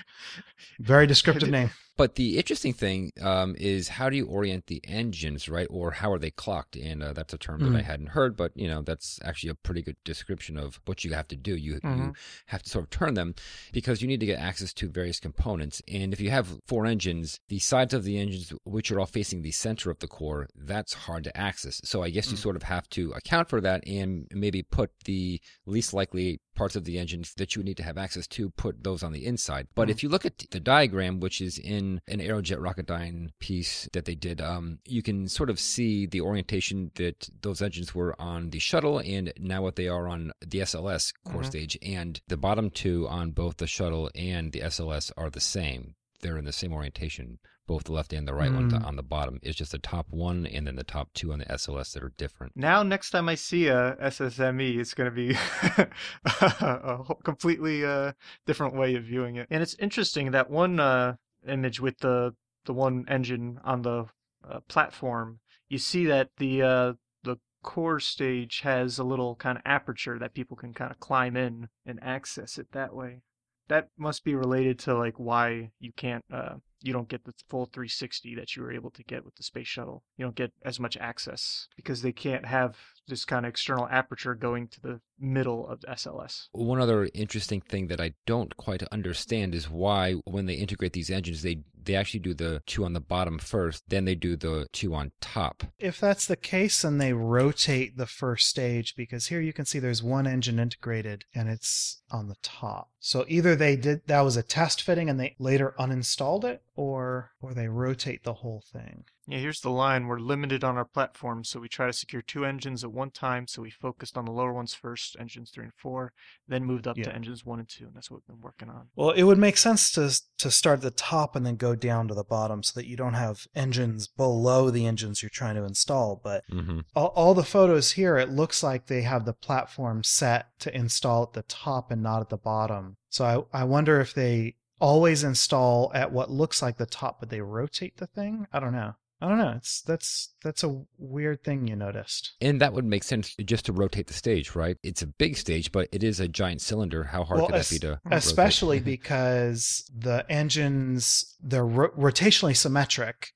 very 0.81 1.07
descriptive 1.07 1.51
name. 1.51 1.71
But 1.99 2.15
the 2.15 2.39
interesting 2.39 2.73
thing 2.73 3.13
um, 3.21 3.55
is 3.59 3.87
how 3.89 4.09
do 4.09 4.17
you 4.17 4.27
orient 4.27 4.67
the 4.67 4.81
engines, 4.85 5.47
right? 5.47 5.67
Or 5.71 5.91
how 5.91 6.11
are 6.11 6.19
they 6.19 6.31
clocked? 6.31 6.75
And 6.75 7.03
uh, 7.03 7.13
that's 7.13 7.35
a 7.35 7.39
term 7.39 7.61
that 7.61 7.75
I 7.77 7.83
Mhm. 7.83 7.85
hadn't 7.85 8.07
heard, 8.09 8.35
but 8.35 8.53
you 8.57 8.67
know 8.67 8.81
that's 8.81 9.21
actually 9.23 9.51
a 9.51 9.55
pretty 9.55 9.83
good 9.83 9.97
description 10.03 10.57
of 10.57 10.81
what 10.87 11.05
you 11.05 11.13
have 11.13 11.29
to 11.29 11.37
do. 11.37 11.55
You 11.55 11.75
you 11.75 11.81
Mhm. 11.83 12.17
have 12.47 12.63
to 12.63 12.71
sort 12.71 12.85
of 12.85 12.91
turn 12.91 13.13
them 13.13 13.35
because 13.73 14.01
you 14.01 14.09
need 14.09 14.21
to 14.21 14.27
get 14.27 14.39
access 14.39 14.73
to 14.73 14.89
various 14.89 15.21
components. 15.21 15.83
And 15.87 16.15
if 16.15 16.21
you 16.21 16.31
have 16.31 16.59
four 16.67 16.87
engines, 16.87 17.41
the 17.49 17.59
sides 17.59 17.93
of 17.93 18.05
the 18.05 18.17
engines, 18.19 18.55
which 18.65 18.91
are 18.91 18.99
all 18.99 19.07
facing 19.07 19.43
the 19.43 19.53
center 19.53 19.91
of 19.91 19.99
the 19.99 20.09
core, 20.09 20.49
that's 20.57 20.95
hard 20.95 21.25
to 21.25 21.37
access. 21.37 21.81
So 21.85 22.03
I 22.03 22.09
guess 22.09 22.31
you 22.31 22.39
Mm. 22.39 22.43
sort 22.43 22.57
of 22.57 22.63
have 22.65 22.89
to 22.91 23.13
account 23.13 23.51
for 23.51 23.61
that 23.61 23.87
and 23.87 24.27
maybe 24.33 24.63
put 24.63 24.91
the 25.05 25.41
least 25.67 25.93
likely 25.93 26.41
parts 26.55 26.77
of 26.77 26.85
the 26.85 26.99
engines 26.99 27.33
that 27.35 27.55
you 27.55 27.61
would 27.61 27.67
need 27.67 27.79
to 27.79 27.83
have 27.83 27.97
access 27.99 28.27
to, 28.29 28.51
put 28.51 28.83
those 28.85 29.03
on 29.03 29.13
the 29.13 29.25
inside. 29.25 29.67
But 29.75 29.89
Mm. 29.89 29.91
if 29.93 30.03
you 30.03 30.09
look 30.09 30.25
at 30.27 30.39
the 30.53 30.61
diagram, 30.61 31.21
which 31.21 31.41
is 31.41 31.59
in 31.59 32.01
an 32.07 32.21
Aerojet 32.21 32.59
Rocketdyne 32.59 33.31
piece 33.41 33.89
that 33.93 34.05
they 34.05 34.15
did, 34.15 34.41
um, 34.41 34.79
you 34.87 35.03
can 35.03 35.29
sort 35.29 35.51
of 35.51 35.59
see 35.59 36.07
the 36.07 36.21
orientation 36.21 36.93
that 36.95 37.29
those 37.43 37.61
engines 37.61 37.95
were 37.95 38.15
on 38.21 38.51
the 38.51 38.59
shuttle 38.59 38.99
and 39.01 39.33
now 39.39 39.63
what 39.63 39.77
they 39.77 39.89
are 39.89 40.09
on 40.09 40.33
the 40.41 40.61
SLS 40.61 41.13
core 41.25 41.43
Mhm. 41.43 41.47
stage. 41.47 41.79
And 41.83 42.21
the 42.29 42.37
bottom 42.37 42.71
two 42.71 43.09
on 43.09 43.33
both 43.33 43.57
the 43.57 43.67
shuttle 43.67 44.11
and 44.15 44.53
the 44.53 44.63
SLS 44.63 45.11
are 45.17 45.31
the 45.31 45.41
same. 45.41 45.95
They're 46.21 46.39
in 46.39 46.45
the 46.45 46.53
same 46.53 46.73
orientation, 46.73 47.41
both 47.67 47.85
the 47.85 47.93
left 47.93 48.13
and 48.13 48.27
the 48.27 48.35
right 48.35 48.53
one 48.53 48.71
Mm. 48.71 48.85
on 48.85 48.97
the 48.97 49.03
bottom. 49.03 49.39
It's 49.43 49.57
just 49.57 49.73
the 49.73 49.79
top 49.79 50.07
one 50.11 50.47
and 50.47 50.67
then 50.67 50.77
the 50.77 50.85
top 50.85 51.13
two 51.15 51.33
on 51.33 51.39
the 51.39 51.45
SLS 51.47 51.93
that 51.93 52.03
are 52.03 52.13
different. 52.17 52.57
Now, 52.57 52.83
next 52.83 53.11
time 53.11 53.29
I 53.29 53.35
see 53.35 53.69
a 53.69 53.97
SSME, 54.01 54.79
it's 54.79 54.95
going 54.95 55.11
to 55.11 55.15
be 55.15 55.35
a 56.25 56.99
completely 57.25 57.85
uh, 57.85 58.13
different 58.47 58.75
way 58.75 58.95
of 58.95 59.05
viewing 59.05 59.37
it. 59.37 59.47
And 59.51 59.63
it's 59.63 59.75
interesting 59.77 60.31
that 60.33 60.51
one 60.51 60.81
uh, 60.81 61.17
image 61.47 61.81
with 61.81 61.99
the 61.99 62.35
the 62.65 62.73
one 62.73 63.05
engine 63.09 63.59
on 63.65 63.83
the 63.83 64.07
uh, 64.49 64.61
platform, 64.69 65.41
you 65.69 65.79
see 65.79 66.07
that 66.07 66.31
the 66.39 66.63
uh, 66.63 66.93
the 67.25 67.37
core 67.63 67.99
stage 68.01 68.61
has 68.61 68.99
a 68.99 69.05
little 69.05 69.35
kind 69.37 69.59
of 69.59 69.63
aperture 69.65 70.19
that 70.19 70.35
people 70.35 70.57
can 70.57 70.73
kind 70.73 70.91
of 70.91 71.01
climb 71.01 71.37
in 71.37 71.69
and 71.85 71.99
access 72.03 72.59
it 72.59 72.69
that 72.73 72.95
way. 72.95 73.23
That 73.69 73.89
must 73.97 74.25
be 74.25 74.35
related 74.35 74.79
to 74.81 74.95
like 74.97 75.15
why 75.19 75.71
you 75.81 75.93
can't 75.97 76.25
uh, 76.33 76.57
you 76.83 76.93
don't 76.93 77.09
get 77.09 77.25
the 77.25 77.35
full 77.49 77.67
360 77.67 78.35
that 78.35 78.57
you 78.57 78.63
were 78.63 78.73
able 78.73 78.91
to 78.91 79.03
get 79.05 79.25
with 79.25 79.37
the 79.37 79.43
space 79.43 79.69
shuttle. 79.69 80.03
You 80.17 80.25
don't 80.25 80.35
get 80.35 80.53
as 80.65 80.81
much 80.81 80.97
access 80.97 81.69
because 81.77 82.03
they 82.03 82.13
can't 82.13 82.47
have 82.47 82.77
this 83.09 83.25
kind 83.25 83.47
of 83.47 83.51
external 83.51 83.89
aperture 83.89 84.35
going 84.35 84.69
to 84.69 84.81
the 84.81 85.01
middle 85.19 85.67
of 85.69 85.81
the 85.81 85.89
SLS. 85.89 86.49
One 86.53 86.81
other 86.81 87.09
interesting 87.15 87.61
thing 87.61 87.87
that 87.89 88.01
I 88.01 88.15
don't 88.27 88.57
quite 88.57 88.83
understand 88.85 89.55
is 89.55 89.71
why, 89.71 90.15
when 90.25 90.47
they 90.47 90.55
integrate 90.55 90.93
these 90.93 91.11
engines, 91.11 91.43
they 91.43 91.63
they 91.85 91.95
actually 91.97 92.21
do 92.21 92.35
the 92.35 92.63
two 92.67 92.85
on 92.85 92.93
the 92.93 93.01
bottom 93.01 93.39
first, 93.39 93.83
then 93.89 94.05
they 94.05 94.15
do 94.15 94.37
the 94.37 94.69
two 94.73 94.95
on 94.95 95.13
top. 95.21 95.65
If 95.79 95.99
that's 95.99 96.27
the 96.27 96.37
case, 96.37 96.83
then 96.83 96.99
they 96.99 97.13
rotate 97.13 97.97
the 97.97 98.07
first 98.07 98.49
stage 98.49 98.95
because 98.97 99.27
here 99.27 99.41
you 99.41 99.53
can 99.53 99.65
see 99.65 99.79
there's 99.79 100.03
one 100.03 100.27
engine 100.27 100.59
integrated 100.59 101.25
and 101.35 101.49
it's 101.49 102.03
on 102.11 102.29
the 102.29 102.37
top. 102.43 102.91
So 103.01 103.25
either 103.27 103.57
they 103.57 103.77
did 103.77 104.07
that 104.07 104.21
was 104.21 104.37
a 104.37 104.43
test 104.43 104.83
fitting 104.83 105.11
and 105.11 105.19
they 105.19 105.35
later 105.39 105.75
uninstalled 105.79 106.45
it, 106.45 106.63
or 106.75 107.33
or 107.41 107.55
they 107.55 107.69
rotate 107.69 108.23
the 108.23 108.35
whole 108.35 108.63
thing. 108.73 109.05
Yeah, 109.29 109.39
here's 109.39 109.61
the 109.61 109.71
line. 109.71 110.09
We're 110.09 110.19
limited 110.19 110.65
on 110.65 110.77
our 110.77 110.85
platform, 110.85 111.45
so 111.45 111.61
we 111.61 111.69
try 111.69 111.87
to 111.87 111.93
secure 111.93 112.23
two 112.23 112.45
engines 112.45 112.83
at 112.83 112.91
one 112.93 113.11
time. 113.13 113.47
So 113.47 113.63
we 113.63 113.71
focused 113.71 114.19
on 114.19 114.25
the 114.25 114.33
lower 114.33 114.53
ones 114.53 114.75
first, 114.75 115.17
engines 115.21 115.51
three 115.51 115.63
and 115.65 115.73
four, 115.75 116.13
then 116.49 116.65
moved 116.65 116.89
up 116.89 116.97
Yeah. 116.99 117.05
to 117.05 117.15
engines 117.15 117.45
one 117.45 117.61
and 117.61 117.69
two, 117.69 117.85
and 117.87 117.95
that's 117.95 118.11
what 118.11 118.19
we've 118.21 118.37
been 118.37 118.43
working 118.45 118.69
on. 118.69 118.89
Well, 118.97 119.11
it 119.11 119.23
would 119.23 119.39
make 119.39 119.57
sense 119.57 119.93
to 119.93 120.11
to 120.39 120.51
start 120.51 120.79
at 120.79 120.83
the 120.83 120.91
top 120.91 121.37
and 121.37 121.47
then 121.47 121.55
go 121.55 121.77
down 121.77 122.09
to 122.09 122.15
the 122.15 122.25
bottom 122.25 122.65
so 122.65 122.73
that 122.81 122.89
you 122.89 122.97
don't 122.97 123.15
have 123.15 123.47
engines 123.55 124.09
below 124.09 124.71
the 124.71 124.87
engines 124.87 125.23
you're 125.23 125.31
trying 125.31 125.55
to 125.55 125.65
install. 125.65 126.21
But 126.23 126.43
Mm-hmm. 126.51 126.81
all, 126.97 127.09
all 127.15 127.35
the 127.35 127.45
photos 127.45 127.93
here, 127.93 128.17
it 128.19 128.29
looks 128.29 128.63
like 128.63 128.87
they 128.87 129.03
have 129.03 129.25
the 129.25 129.33
platform 129.35 130.03
set 130.03 130.47
to 130.61 130.77
install 130.77 131.23
at 131.23 131.33
the 131.35 131.43
top 131.43 131.93
and 131.93 132.03
not 132.03 132.21
at 132.23 132.29
the 132.29 132.37
bottom. 132.37 132.97
So 133.09 133.49
I, 133.53 133.61
I 133.61 133.65
wonder 133.65 134.01
if 134.01 134.15
they 134.15 134.57
always 134.81 135.23
install 135.23 135.93
at 135.95 136.11
what 136.11 136.29
looks 136.29 136.61
like 136.61 136.77
the 136.77 136.87
top, 136.87 137.21
but 137.21 137.31
they 137.31 137.41
rotate 137.41 137.99
the 137.99 138.09
thing. 138.09 138.49
I 138.53 138.59
don't 138.59 138.73
know. 138.73 138.95
I 139.23 139.29
don't 139.29 139.39
know. 139.39 139.55
It's 139.57 139.83
that's 139.83 140.35
that's 140.43 140.65
a 140.65 140.83
weird 140.99 141.45
thing 141.45 141.69
you 141.69 141.77
noticed. 141.77 142.33
And 142.41 142.61
that 142.61 142.73
would 142.73 142.85
make 142.85 143.05
sense 143.05 143.37
just 143.37 143.65
to 143.67 143.73
rotate 143.73 144.09
the 144.09 144.15
stage, 144.15 144.57
right? 144.57 144.77
It's 144.83 145.01
a 145.03 145.07
big 145.07 145.37
stage, 145.37 145.71
but 145.71 145.89
it 145.93 146.03
is 146.03 146.19
a 146.19 146.27
giant 146.27 146.61
cylinder. 146.61 147.05
How 147.05 147.23
hard 147.23 147.39
Well, 147.39 147.47
could 147.51 147.61
that 147.61 147.71
be 147.71 147.79
to 147.79 148.01
rotate? 148.05 148.19
especially 148.19 148.81
because 148.97 149.89
the 149.97 150.27
engines 150.29 151.37
they're 151.41 151.65
ro- 151.65 151.91
rotationally 151.97 152.57
symmetric 152.57 153.33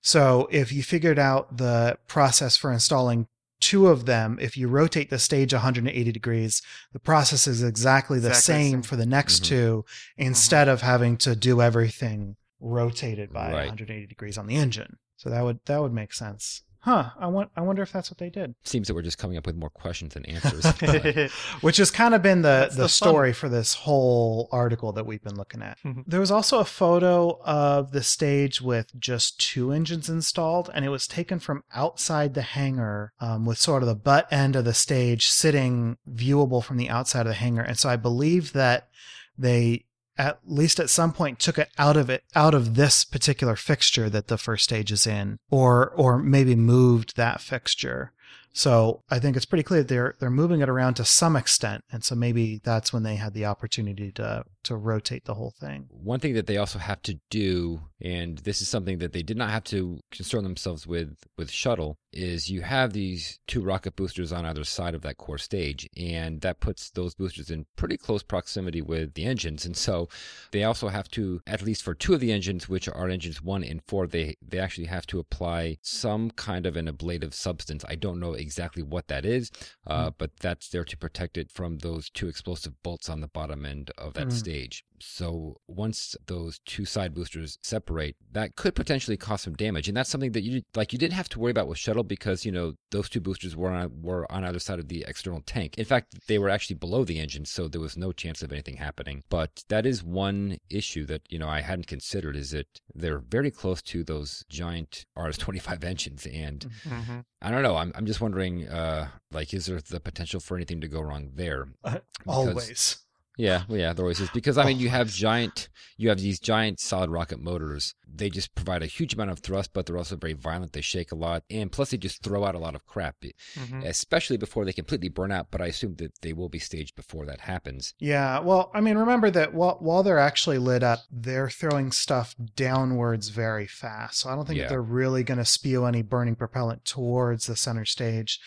So 0.00 0.48
if 0.50 0.72
you 0.72 0.82
figured 0.82 1.18
out 1.20 1.56
the 1.58 1.98
process 2.08 2.56
for 2.56 2.72
installing 2.72 3.28
two 3.60 3.88
of 3.88 4.06
them, 4.06 4.38
if 4.40 4.56
you 4.56 4.66
rotate 4.68 5.10
the 5.10 5.18
stage 5.18 5.52
180 5.52 6.12
degrees, 6.12 6.62
the 6.92 7.00
process 7.00 7.46
is 7.48 7.62
exactly 7.62 8.18
the 8.20 8.28
Exactly 8.28 8.54
same 8.54 8.70
same. 8.70 8.82
for 8.82 8.96
the 8.96 9.06
next 9.06 9.42
Mhm. 9.42 9.46
two 9.46 9.84
instead 10.16 10.68
of 10.68 10.82
having 10.82 11.16
to 11.18 11.34
do 11.36 11.60
everything 11.60 12.36
rotated 12.60 13.32
by 13.32 13.52
Right. 13.52 13.66
180 13.68 14.06
degrees 14.06 14.36
on 14.38 14.46
the 14.48 14.56
engine. 14.56 14.98
So 15.18 15.28
that 15.30 15.44
would 15.44 15.58
that 15.66 15.82
would 15.82 15.92
make 15.92 16.12
sense. 16.14 16.62
Huh, 16.80 17.10
I 17.18 17.26
want 17.26 17.50
I 17.56 17.60
wonder 17.62 17.82
if 17.82 17.90
that's 17.92 18.08
what 18.08 18.18
they 18.18 18.30
did. 18.30 18.54
Seems 18.62 18.86
that 18.86 18.94
we're 18.94 19.02
just 19.02 19.18
coming 19.18 19.36
up 19.36 19.44
with 19.46 19.56
more 19.56 19.68
questions 19.68 20.14
than 20.14 20.24
answers. 20.26 20.64
Which 21.60 21.76
has 21.78 21.90
kind 21.90 22.14
of 22.14 22.22
been 22.22 22.42
the, 22.42 22.48
That's 22.48 22.76
the, 22.76 22.82
the 22.82 22.88
fun. 22.88 23.08
story 23.08 23.32
for 23.32 23.48
this 23.48 23.74
whole 23.74 24.48
article 24.52 24.92
that 24.92 25.04
we've 25.04 25.22
been 25.22 25.36
looking 25.36 25.60
at. 25.60 25.76
Mhm. 25.84 26.04
there 26.06 26.20
was 26.20 26.30
also 26.30 26.60
a 26.60 26.64
photo 26.64 27.40
of 27.42 27.90
the 27.90 28.02
stage 28.04 28.62
with 28.62 28.98
just 28.98 29.40
two 29.40 29.72
engines 29.72 30.08
installed, 30.08 30.70
and 30.72 30.84
it 30.84 30.88
was 30.90 31.08
taken 31.08 31.40
from 31.40 31.64
outside 31.74 32.34
the 32.34 32.42
hangar 32.42 33.12
um, 33.20 33.44
with 33.44 33.58
sort 33.58 33.82
of 33.82 33.88
the 33.88 33.96
butt 33.96 34.32
end 34.32 34.54
of 34.54 34.64
the 34.64 34.72
stage 34.72 35.26
sitting 35.28 35.98
viewable 36.08 36.62
from 36.62 36.76
the 36.76 36.88
outside 36.88 37.22
of 37.22 37.30
the 37.30 37.34
hangar. 37.34 37.62
And 37.62 37.76
so 37.76 37.88
I 37.88 37.96
believe 37.96 38.52
that 38.52 38.88
they 39.36 39.84
at 40.18 40.40
least 40.44 40.80
at 40.80 40.90
some 40.90 41.12
point 41.12 41.38
took 41.38 41.58
it 41.58 41.70
out 41.78 41.96
of 41.96 42.10
it 42.10 42.24
out 42.34 42.52
of 42.52 42.74
this 42.74 43.04
particular 43.04 43.56
fixture 43.56 44.10
that 44.10 44.26
the 44.26 44.36
first 44.36 44.64
stage 44.64 44.90
is 44.90 45.06
in 45.06 45.38
or 45.50 45.90
or 45.90 46.18
maybe 46.18 46.56
moved 46.56 47.16
that 47.16 47.40
fixture 47.40 48.12
so 48.52 49.02
I 49.10 49.18
think 49.18 49.36
it's 49.36 49.46
pretty 49.46 49.62
clear 49.62 49.82
they're 49.82 50.16
they're 50.18 50.30
moving 50.30 50.60
it 50.60 50.68
around 50.68 50.94
to 50.94 51.04
some 51.04 51.36
extent, 51.36 51.84
and 51.92 52.02
so 52.02 52.14
maybe 52.14 52.60
that's 52.64 52.92
when 52.92 53.02
they 53.02 53.16
had 53.16 53.34
the 53.34 53.44
opportunity 53.44 54.10
to 54.12 54.44
to 54.64 54.76
rotate 54.76 55.24
the 55.24 55.34
whole 55.34 55.54
thing. 55.60 55.86
One 55.90 56.20
thing 56.20 56.34
that 56.34 56.46
they 56.46 56.56
also 56.56 56.78
have 56.78 57.00
to 57.02 57.20
do, 57.30 57.82
and 58.00 58.38
this 58.38 58.60
is 58.60 58.68
something 58.68 58.98
that 58.98 59.12
they 59.12 59.22
did 59.22 59.36
not 59.36 59.50
have 59.50 59.64
to 59.64 60.00
concern 60.10 60.42
themselves 60.42 60.86
with 60.86 61.16
with 61.36 61.50
shuttle, 61.50 61.98
is 62.12 62.50
you 62.50 62.62
have 62.62 62.92
these 62.92 63.38
two 63.46 63.62
rocket 63.62 63.94
boosters 63.94 64.32
on 64.32 64.44
either 64.44 64.64
side 64.64 64.94
of 64.94 65.02
that 65.02 65.18
core 65.18 65.38
stage, 65.38 65.88
and 65.96 66.40
that 66.40 66.60
puts 66.60 66.90
those 66.90 67.14
boosters 67.14 67.50
in 67.50 67.66
pretty 67.76 67.96
close 67.96 68.22
proximity 68.22 68.82
with 68.82 69.14
the 69.14 69.24
engines. 69.24 69.64
And 69.64 69.76
so 69.76 70.08
they 70.50 70.64
also 70.64 70.88
have 70.88 71.08
to, 71.12 71.40
at 71.46 71.62
least 71.62 71.82
for 71.82 71.94
two 71.94 72.14
of 72.14 72.20
the 72.20 72.32
engines, 72.32 72.68
which 72.68 72.88
are 72.88 73.08
engines 73.08 73.42
one 73.42 73.62
and 73.62 73.82
four, 73.86 74.06
they 74.06 74.36
they 74.46 74.58
actually 74.58 74.86
have 74.86 75.06
to 75.06 75.20
apply 75.20 75.78
some 75.82 76.30
kind 76.32 76.66
of 76.66 76.76
an 76.76 76.88
ablative 76.88 77.34
substance. 77.34 77.84
I 77.88 77.94
don't 77.94 78.17
know 78.20 78.34
exactly 78.34 78.82
what 78.82 79.08
that 79.08 79.24
is, 79.24 79.50
uh, 79.86 80.10
but 80.18 80.30
that's 80.40 80.68
there 80.68 80.84
to 80.84 80.96
protect 80.96 81.36
it 81.38 81.50
from 81.50 81.78
those 81.78 82.10
two 82.10 82.28
explosive 82.28 82.74
bolts 82.82 83.08
on 83.08 83.20
the 83.20 83.28
bottom 83.28 83.64
end 83.64 83.90
of 83.98 84.14
that 84.14 84.28
Mm. 84.28 84.32
stage. 84.32 84.84
So 85.00 85.60
once 85.68 86.16
those 86.26 86.58
two 86.66 86.84
side 86.84 87.14
boosters 87.14 87.58
separate, 87.62 88.16
that 88.32 88.56
could 88.56 88.74
potentially 88.74 89.16
cause 89.16 89.42
some 89.42 89.54
damage, 89.54 89.86
and 89.88 89.96
that's 89.96 90.10
something 90.10 90.32
that 90.32 90.42
you 90.42 90.62
like 90.74 90.92
you 90.92 90.98
didn't 90.98 91.14
have 91.14 91.28
to 91.30 91.38
worry 91.38 91.52
about 91.52 91.68
with 91.68 91.78
shuttle 91.78 92.02
because 92.02 92.44
you 92.44 92.50
know 92.50 92.74
those 92.90 93.08
two 93.08 93.20
boosters 93.20 93.54
were 93.54 93.70
on 93.70 94.02
were 94.02 94.30
on 94.32 94.42
either 94.44 94.58
side 94.58 94.80
of 94.80 94.88
the 94.88 95.04
external 95.06 95.40
tank. 95.42 95.78
In 95.78 95.84
fact, 95.84 96.26
they 96.26 96.38
were 96.38 96.48
actually 96.48 96.74
below 96.76 97.04
the 97.04 97.20
engine, 97.20 97.44
so 97.44 97.68
there 97.68 97.80
was 97.80 97.96
no 97.96 98.10
chance 98.12 98.42
of 98.42 98.50
anything 98.52 98.76
happening. 98.78 99.22
But 99.28 99.62
that 99.68 99.86
is 99.86 100.02
one 100.02 100.58
issue 100.68 101.06
that 101.06 101.22
you 101.28 101.38
know 101.38 101.48
I 101.48 101.60
hadn't 101.60 101.86
considered 101.86 102.34
is 102.34 102.50
that 102.50 102.66
they're 102.92 103.18
very 103.20 103.52
close 103.52 103.80
to 103.82 104.02
those 104.02 104.44
giant 104.48 105.06
RS-25 105.16 105.84
engines, 105.92 106.26
and 106.26 106.66
Mhm. 106.84 107.24
I 107.40 107.52
don't 107.52 107.62
know. 107.62 107.76
I'm 107.76 107.92
I'm 107.94 108.06
just 108.08 108.20
wondering, 108.20 108.66
uh, 108.68 109.08
like, 109.30 109.54
is 109.54 109.66
there 109.66 109.80
the 109.80 110.00
potential 110.00 110.40
for 110.40 110.56
anything 110.56 110.80
to 110.80 110.88
go 110.88 111.00
wrong 111.00 111.30
there? 111.34 111.68
Because- 111.84 112.02
Always. 112.26 112.96
Yeah, 113.38 113.62
well, 113.68 113.78
yeah, 113.78 113.92
there 113.92 114.04
always 114.04 114.18
is 114.18 114.28
because 114.30 114.58
I 114.58 114.64
mean, 114.66 114.78
you 114.80 114.88
have 114.88 115.08
giant, 115.10 115.68
you 115.96 116.08
have 116.08 116.18
these 116.18 116.40
giant 116.40 116.80
solid 116.80 117.08
rocket 117.08 117.38
motors. 117.40 117.94
They 118.12 118.30
just 118.30 118.52
provide 118.56 118.82
a 118.82 118.86
huge 118.86 119.14
amount 119.14 119.30
of 119.30 119.38
thrust, 119.38 119.70
but 119.72 119.86
they're 119.86 119.96
also 119.96 120.16
very 120.16 120.32
violent. 120.32 120.72
They 120.72 120.80
shake 120.80 121.12
a 121.12 121.14
lot, 121.14 121.44
and 121.48 121.70
plus 121.70 121.90
they 121.90 121.98
just 121.98 122.20
throw 122.24 122.44
out 122.44 122.56
a 122.56 122.58
lot 122.58 122.74
of 122.74 122.84
crap, 122.84 123.14
Mhm. 123.54 123.84
especially 123.84 124.38
before 124.38 124.64
they 124.64 124.72
completely 124.72 125.08
burn 125.08 125.30
out. 125.30 125.52
But 125.52 125.60
I 125.62 125.66
assume 125.66 125.94
that 125.96 126.20
they 126.20 126.32
will 126.32 126.48
be 126.48 126.58
staged 126.58 126.96
before 126.96 127.26
that 127.26 127.42
happens. 127.42 127.94
Yeah, 128.00 128.40
well, 128.40 128.72
I 128.74 128.80
mean, 128.80 128.98
remember 128.98 129.30
that 129.30 129.54
while, 129.54 129.76
while 129.80 130.02
they're 130.02 130.18
actually 130.18 130.58
lit 130.58 130.82
up, 130.82 131.04
they're 131.08 131.48
throwing 131.48 131.92
stuff 131.92 132.34
downwards 132.56 133.28
very 133.28 133.68
fast. 133.68 134.18
So 134.20 134.30
I 134.30 134.34
don't 134.34 134.46
think 134.46 134.58
Yeah. 134.58 134.68
they're 134.68 134.82
really 134.82 135.22
going 135.22 135.38
to 135.38 135.44
spew 135.44 135.84
any 135.84 136.02
burning 136.02 136.34
propellant 136.34 136.84
towards 136.84 137.46
the 137.46 137.54
center 137.56 137.84
stage. 137.84 138.40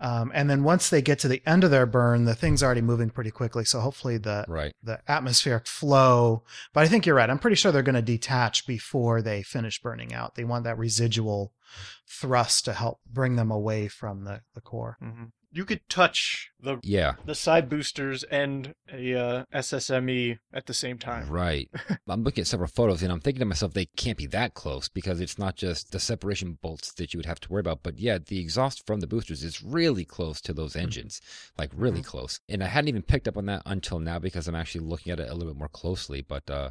Um, 0.00 0.32
and 0.34 0.50
then 0.50 0.64
once 0.64 0.90
they 0.90 1.00
get 1.00 1.18
to 1.20 1.28
the 1.28 1.42
end 1.46 1.62
of 1.64 1.70
their 1.70 1.86
burn, 1.86 2.24
the 2.24 2.34
thing's 2.34 2.62
already 2.62 2.80
moving 2.80 3.10
pretty 3.10 3.30
quickly. 3.30 3.64
So 3.64 3.80
hopefully 3.80 4.18
the 4.18 4.44
Right. 4.48 4.74
the 4.82 5.00
atmospheric 5.08 5.66
flow. 5.68 6.42
But 6.72 6.84
I 6.84 6.88
think 6.88 7.06
you're 7.06 7.14
right. 7.14 7.30
I'm 7.30 7.38
pretty 7.38 7.54
sure 7.56 7.70
they're 7.70 7.82
going 7.82 7.94
to 7.94 8.02
detach 8.02 8.66
before 8.66 9.22
they 9.22 9.42
finish 9.42 9.80
burning 9.80 10.12
out. 10.12 10.34
They 10.34 10.44
want 10.44 10.64
that 10.64 10.78
residual 10.78 11.52
thrust 12.08 12.64
to 12.66 12.72
help 12.72 12.98
bring 13.10 13.36
them 13.36 13.50
away 13.50 13.88
from 13.88 14.24
the, 14.24 14.40
the 14.54 14.60
core. 14.60 14.96
Mhm. 15.02 15.30
You 15.54 15.64
could 15.64 15.88
touch 15.88 16.50
the 16.60 16.80
Yeah. 16.82 17.14
the 17.24 17.36
side 17.36 17.68
boosters 17.68 18.24
and 18.24 18.74
a 18.92 19.14
uh, 19.14 19.44
SSME 19.54 20.40
at 20.52 20.66
the 20.66 20.74
same 20.74 20.98
time. 20.98 21.28
Right. 21.30 21.70
I'm 22.08 22.24
looking 22.24 22.42
at 22.42 22.48
several 22.48 22.68
photos 22.68 23.04
and 23.04 23.12
I'm 23.12 23.20
thinking 23.20 23.38
to 23.38 23.44
myself, 23.44 23.72
they 23.72 23.84
can't 23.84 24.18
be 24.18 24.26
that 24.26 24.54
close 24.54 24.88
because 24.88 25.20
it's 25.20 25.38
not 25.38 25.54
just 25.54 25.92
the 25.92 26.00
separation 26.00 26.58
bolts 26.60 26.92
that 26.94 27.14
you 27.14 27.18
would 27.18 27.26
have 27.26 27.38
to 27.38 27.48
worry 27.52 27.60
about. 27.60 27.84
But 27.84 28.00
yeah, 28.00 28.18
the 28.18 28.40
exhaust 28.40 28.84
from 28.84 28.98
the 28.98 29.06
boosters 29.06 29.44
is 29.44 29.62
really 29.62 30.04
close 30.04 30.40
to 30.40 30.52
those 30.52 30.74
engines, 30.74 31.20
like 31.56 31.70
really 31.72 32.02
close. 32.02 32.40
And 32.48 32.64
I 32.64 32.66
hadn't 32.66 32.88
even 32.88 33.02
picked 33.02 33.28
up 33.28 33.36
on 33.36 33.46
that 33.46 33.62
until 33.64 34.00
now 34.00 34.18
because 34.18 34.48
I'm 34.48 34.56
actually 34.56 34.84
looking 34.84 35.12
at 35.12 35.20
it 35.20 35.30
a 35.30 35.34
little 35.34 35.52
bit 35.52 35.58
more 35.58 35.68
closely. 35.68 36.20
But 36.20 36.50
uh, 36.50 36.70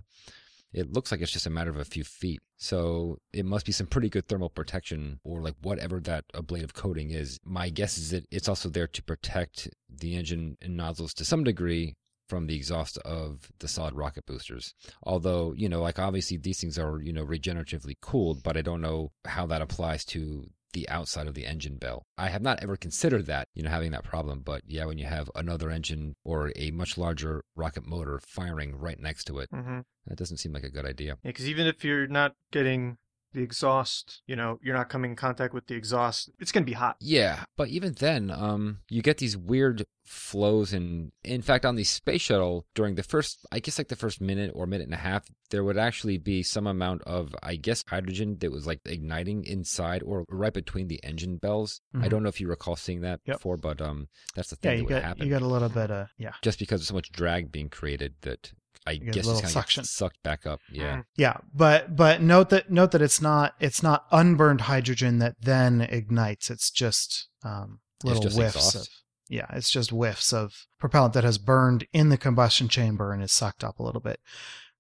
it 0.74 0.92
looks 0.92 1.12
like 1.12 1.22
it's 1.22 1.32
just 1.32 1.46
a 1.46 1.52
matter 1.52 1.70
of 1.70 1.78
a 1.78 1.86
few 1.86 2.04
feet. 2.04 2.42
So 2.58 3.20
it 3.32 3.46
must 3.46 3.66
be 3.66 3.72
some 3.72 3.88
pretty 3.88 4.10
good 4.10 4.28
thermal 4.28 4.50
protection 4.50 5.20
or 5.24 5.42
like 5.42 5.56
whatever 5.62 6.00
that 6.02 6.26
ablative 6.34 6.74
coating 6.74 7.12
is. 7.12 7.40
My 7.46 7.70
guess 7.70 7.98
is 7.98 8.12
that 8.12 8.26
it's 8.32 8.50
also 8.50 8.70
there 8.70 8.88
to 8.88 9.04
protect 9.04 9.70
the 9.90 10.16
engine 10.16 10.58
and 10.62 10.76
nozzles 10.76 11.14
to 11.16 11.26
some 11.26 11.44
degree 11.44 11.96
from 12.28 12.48
the 12.48 12.56
exhaust 12.56 12.98
of 13.00 13.52
the 13.60 13.68
solid 13.68 13.94
rocket 13.94 14.26
boosters. 14.26 14.74
Although, 15.04 15.54
you 15.56 15.70
know, 15.70 15.82
like 15.82 16.00
obviously 16.00 16.38
these 16.38 16.60
things 16.60 16.80
are, 16.80 17.02
you 17.02 17.14
know, 17.14 17.26
regeneratively 17.26 17.96
cooled, 18.02 18.42
but 18.42 18.58
I 18.58 18.62
don't 18.62 18.82
know 18.82 19.12
how 19.26 19.46
that 19.48 19.62
applies 19.62 20.06
to 20.06 20.50
the 20.74 20.88
outside 20.90 21.28
of 21.28 21.34
the 21.34 21.46
engine 21.46 21.78
bell. 21.78 22.06
I 22.18 22.30
have 22.30 22.42
not 22.42 22.62
ever 22.62 22.76
considered 22.76 23.26
that, 23.28 23.48
you 23.54 23.64
know, 23.64 23.70
having 23.70 23.92
that 23.92 24.04
problem, 24.04 24.42
but 24.44 24.62
yeah, 24.68 24.86
when 24.86 24.98
you 24.98 25.06
have 25.06 25.30
another 25.36 25.70
engine 25.70 26.16
or 26.24 26.52
a 26.56 26.72
much 26.72 26.98
larger 26.98 27.44
rocket 27.56 27.86
motor 27.86 28.20
firing 28.28 28.76
right 28.76 29.00
next 29.00 29.26
to 29.26 29.40
it, 29.40 29.50
Mm-hmm. 29.52 29.80
that 30.08 30.18
doesn't 30.18 30.38
seem 30.38 30.52
like 30.54 30.64
a 30.64 30.70
good 30.72 30.86
idea. 30.86 31.18
Yeah, 31.24 31.30
because 31.30 31.48
even 31.48 31.68
if 31.68 31.84
you're 31.86 32.08
not 32.08 32.36
getting 32.52 32.98
the 33.34 33.42
exhaust, 33.42 34.22
you 34.28 34.36
know, 34.36 34.60
you're 34.62 34.76
not 34.76 34.90
coming 34.90 35.12
in 35.12 35.16
contact 35.18 35.54
with 35.54 35.68
the 35.68 35.76
exhaust, 35.76 36.30
it's 36.40 36.52
gonna 36.52 36.66
be 36.66 36.74
hot. 36.74 36.96
Yeah, 37.00 37.44
but 37.58 37.70
even 37.70 37.94
then, 37.94 38.32
um, 38.32 38.80
you 38.90 39.02
get 39.02 39.18
these 39.18 39.36
weird 39.38 39.86
flows, 40.06 40.74
and 40.74 41.12
in 41.24 41.42
fact, 41.42 41.66
on 41.66 41.76
the 41.76 41.84
space 41.84 42.22
shuttle, 42.22 42.66
during 42.76 42.96
the 42.96 43.04
first, 43.04 43.46
I 43.52 43.60
guess, 43.60 43.78
like 43.78 43.88
the 43.88 43.96
first 43.96 44.20
minute 44.22 44.52
or 44.54 44.66
minute 44.68 44.86
and 44.86 44.94
a 44.94 44.98
half, 44.98 45.26
there 45.50 45.64
would 45.64 45.78
actually 45.78 46.18
be 46.18 46.44
some 46.44 46.68
amount 46.68 47.02
of, 47.04 47.34
I 47.42 47.56
guess, 47.56 47.84
hydrogen 47.88 48.38
that 48.40 48.52
was 48.52 48.68
like 48.68 48.80
igniting 48.86 49.46
inside 49.46 50.04
or 50.04 50.26
right 50.30 50.54
between 50.54 50.88
the 50.88 51.02
engine 51.04 51.38
bells. 51.38 51.82
I 51.94 51.98
Mhm. 52.08 52.10
don't 52.10 52.24
know 52.24 52.30
if 52.30 52.42
you 52.42 52.48
recall 52.48 52.76
seeing 52.76 53.02
that 53.02 53.22
Yep. 53.26 53.38
before, 53.38 53.58
but 53.58 53.82
um, 53.82 54.10
that's 54.36 54.50
the 54.50 54.58
Yeah, 54.62 54.72
thing 54.72 54.72
you 54.72 54.78
that 54.78 54.84
would 54.94 55.02
got 55.02 55.04
happen. 55.04 55.24
you 55.26 55.30
got 55.32 55.42
a 55.42 55.48
little 55.48 55.70
bit 55.70 55.90
of 55.92 56.10
yeah. 56.18 56.34
Just 56.42 56.60
because 56.60 56.82
of 56.82 56.88
so 56.88 56.94
much 56.96 57.12
drag 57.12 57.52
being 57.52 57.70
created 57.70 58.16
that 58.22 58.52
I 58.86 58.96
get 58.96 59.14
guess 59.14 59.28
it's 59.28 59.34
kind 59.36 59.44
of 59.46 59.50
suction. 59.52 59.84
sucked 59.86 60.22
back 60.24 60.46
up. 60.46 60.60
Yeah. 60.72 60.98
Mm. 60.98 61.04
Yeah, 61.16 61.38
but 61.54 61.96
but 61.96 62.22
note 62.22 62.50
that 62.50 62.70
note 62.70 62.92
that 62.92 63.02
it's 63.02 63.22
not 63.22 63.56
it's 63.60 63.82
not 63.82 64.06
unburned 64.12 64.62
hydrogen 64.62 65.20
that 65.20 65.36
then 65.42 65.82
ignites. 65.82 66.50
It's 66.50 66.70
just 66.70 67.28
um, 67.44 67.80
It's 67.98 68.06
little 68.06 68.24
just 68.24 68.36
whiffs 68.38 68.56
exhaust. 68.56 68.76
of 68.76 68.88
yeah, 69.30 69.48
it's 69.54 69.72
just 69.72 69.92
whiffs 69.92 70.34
of 70.34 70.66
propellant 70.80 71.14
that 71.14 71.24
has 71.24 71.38
burned 71.38 71.88
in 71.94 72.10
the 72.10 72.18
combustion 72.18 72.68
chamber 72.68 73.14
and 73.14 73.24
is 73.24 73.32
sucked 73.32 73.64
up 73.64 73.80
a 73.80 73.84
little 73.84 74.02
bit. 74.02 74.20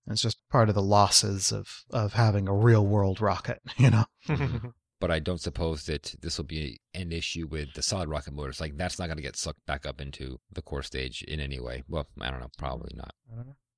And 0.05 0.13
it's 0.13 0.22
just 0.22 0.38
part 0.50 0.67
of 0.67 0.75
the 0.75 0.81
losses 0.81 1.51
of 1.53 1.83
of 1.91 2.13
having 2.13 2.48
a 2.50 2.53
real 2.53 2.86
world 2.86 3.22
rocket, 3.22 3.62
you 3.77 3.89
know. 3.89 4.05
But 5.00 5.12
I 5.12 5.19
don't 5.19 5.41
suppose 5.41 5.83
that 5.88 6.15
this 6.22 6.38
will 6.38 6.45
be 6.45 6.79
an 6.93 7.12
issue 7.12 7.45
with 7.45 7.74
the 7.74 7.81
solid 7.81 8.07
rocket 8.07 8.33
motors. 8.33 8.62
Like 8.62 8.77
that's 8.77 8.98
not 8.98 9.07
going 9.07 9.17
to 9.17 9.22
get 9.24 9.36
sucked 9.36 9.65
back 9.65 9.86
up 9.86 10.00
into 10.00 10.39
the 10.50 10.62
core 10.62 10.81
stage 10.81 11.24
in 11.24 11.41
any 11.41 11.60
way. 11.60 11.83
Well, 11.89 12.07
I 12.22 12.31
don't 12.31 12.39
know, 12.39 12.48
probably 12.57 12.93
not. 12.95 13.13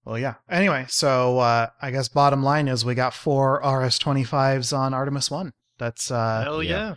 Well, 0.06 0.20
yeah. 0.20 0.36
Anyway, 0.50 0.86
so 0.88 1.40
uh, 1.40 1.68
I 1.82 1.92
guess 1.92 2.08
bottom 2.10 2.44
line 2.44 2.68
is 2.68 2.86
we 2.86 2.94
got 2.96 3.14
four 3.14 3.56
RS-25s 3.64 4.78
on 4.78 4.94
Artemis 4.94 5.32
One. 5.32 5.52
That's 5.78 6.12
uh, 6.12 6.44
Hell 6.44 6.64
yeah. 6.64 6.70
yeah. 6.90 6.96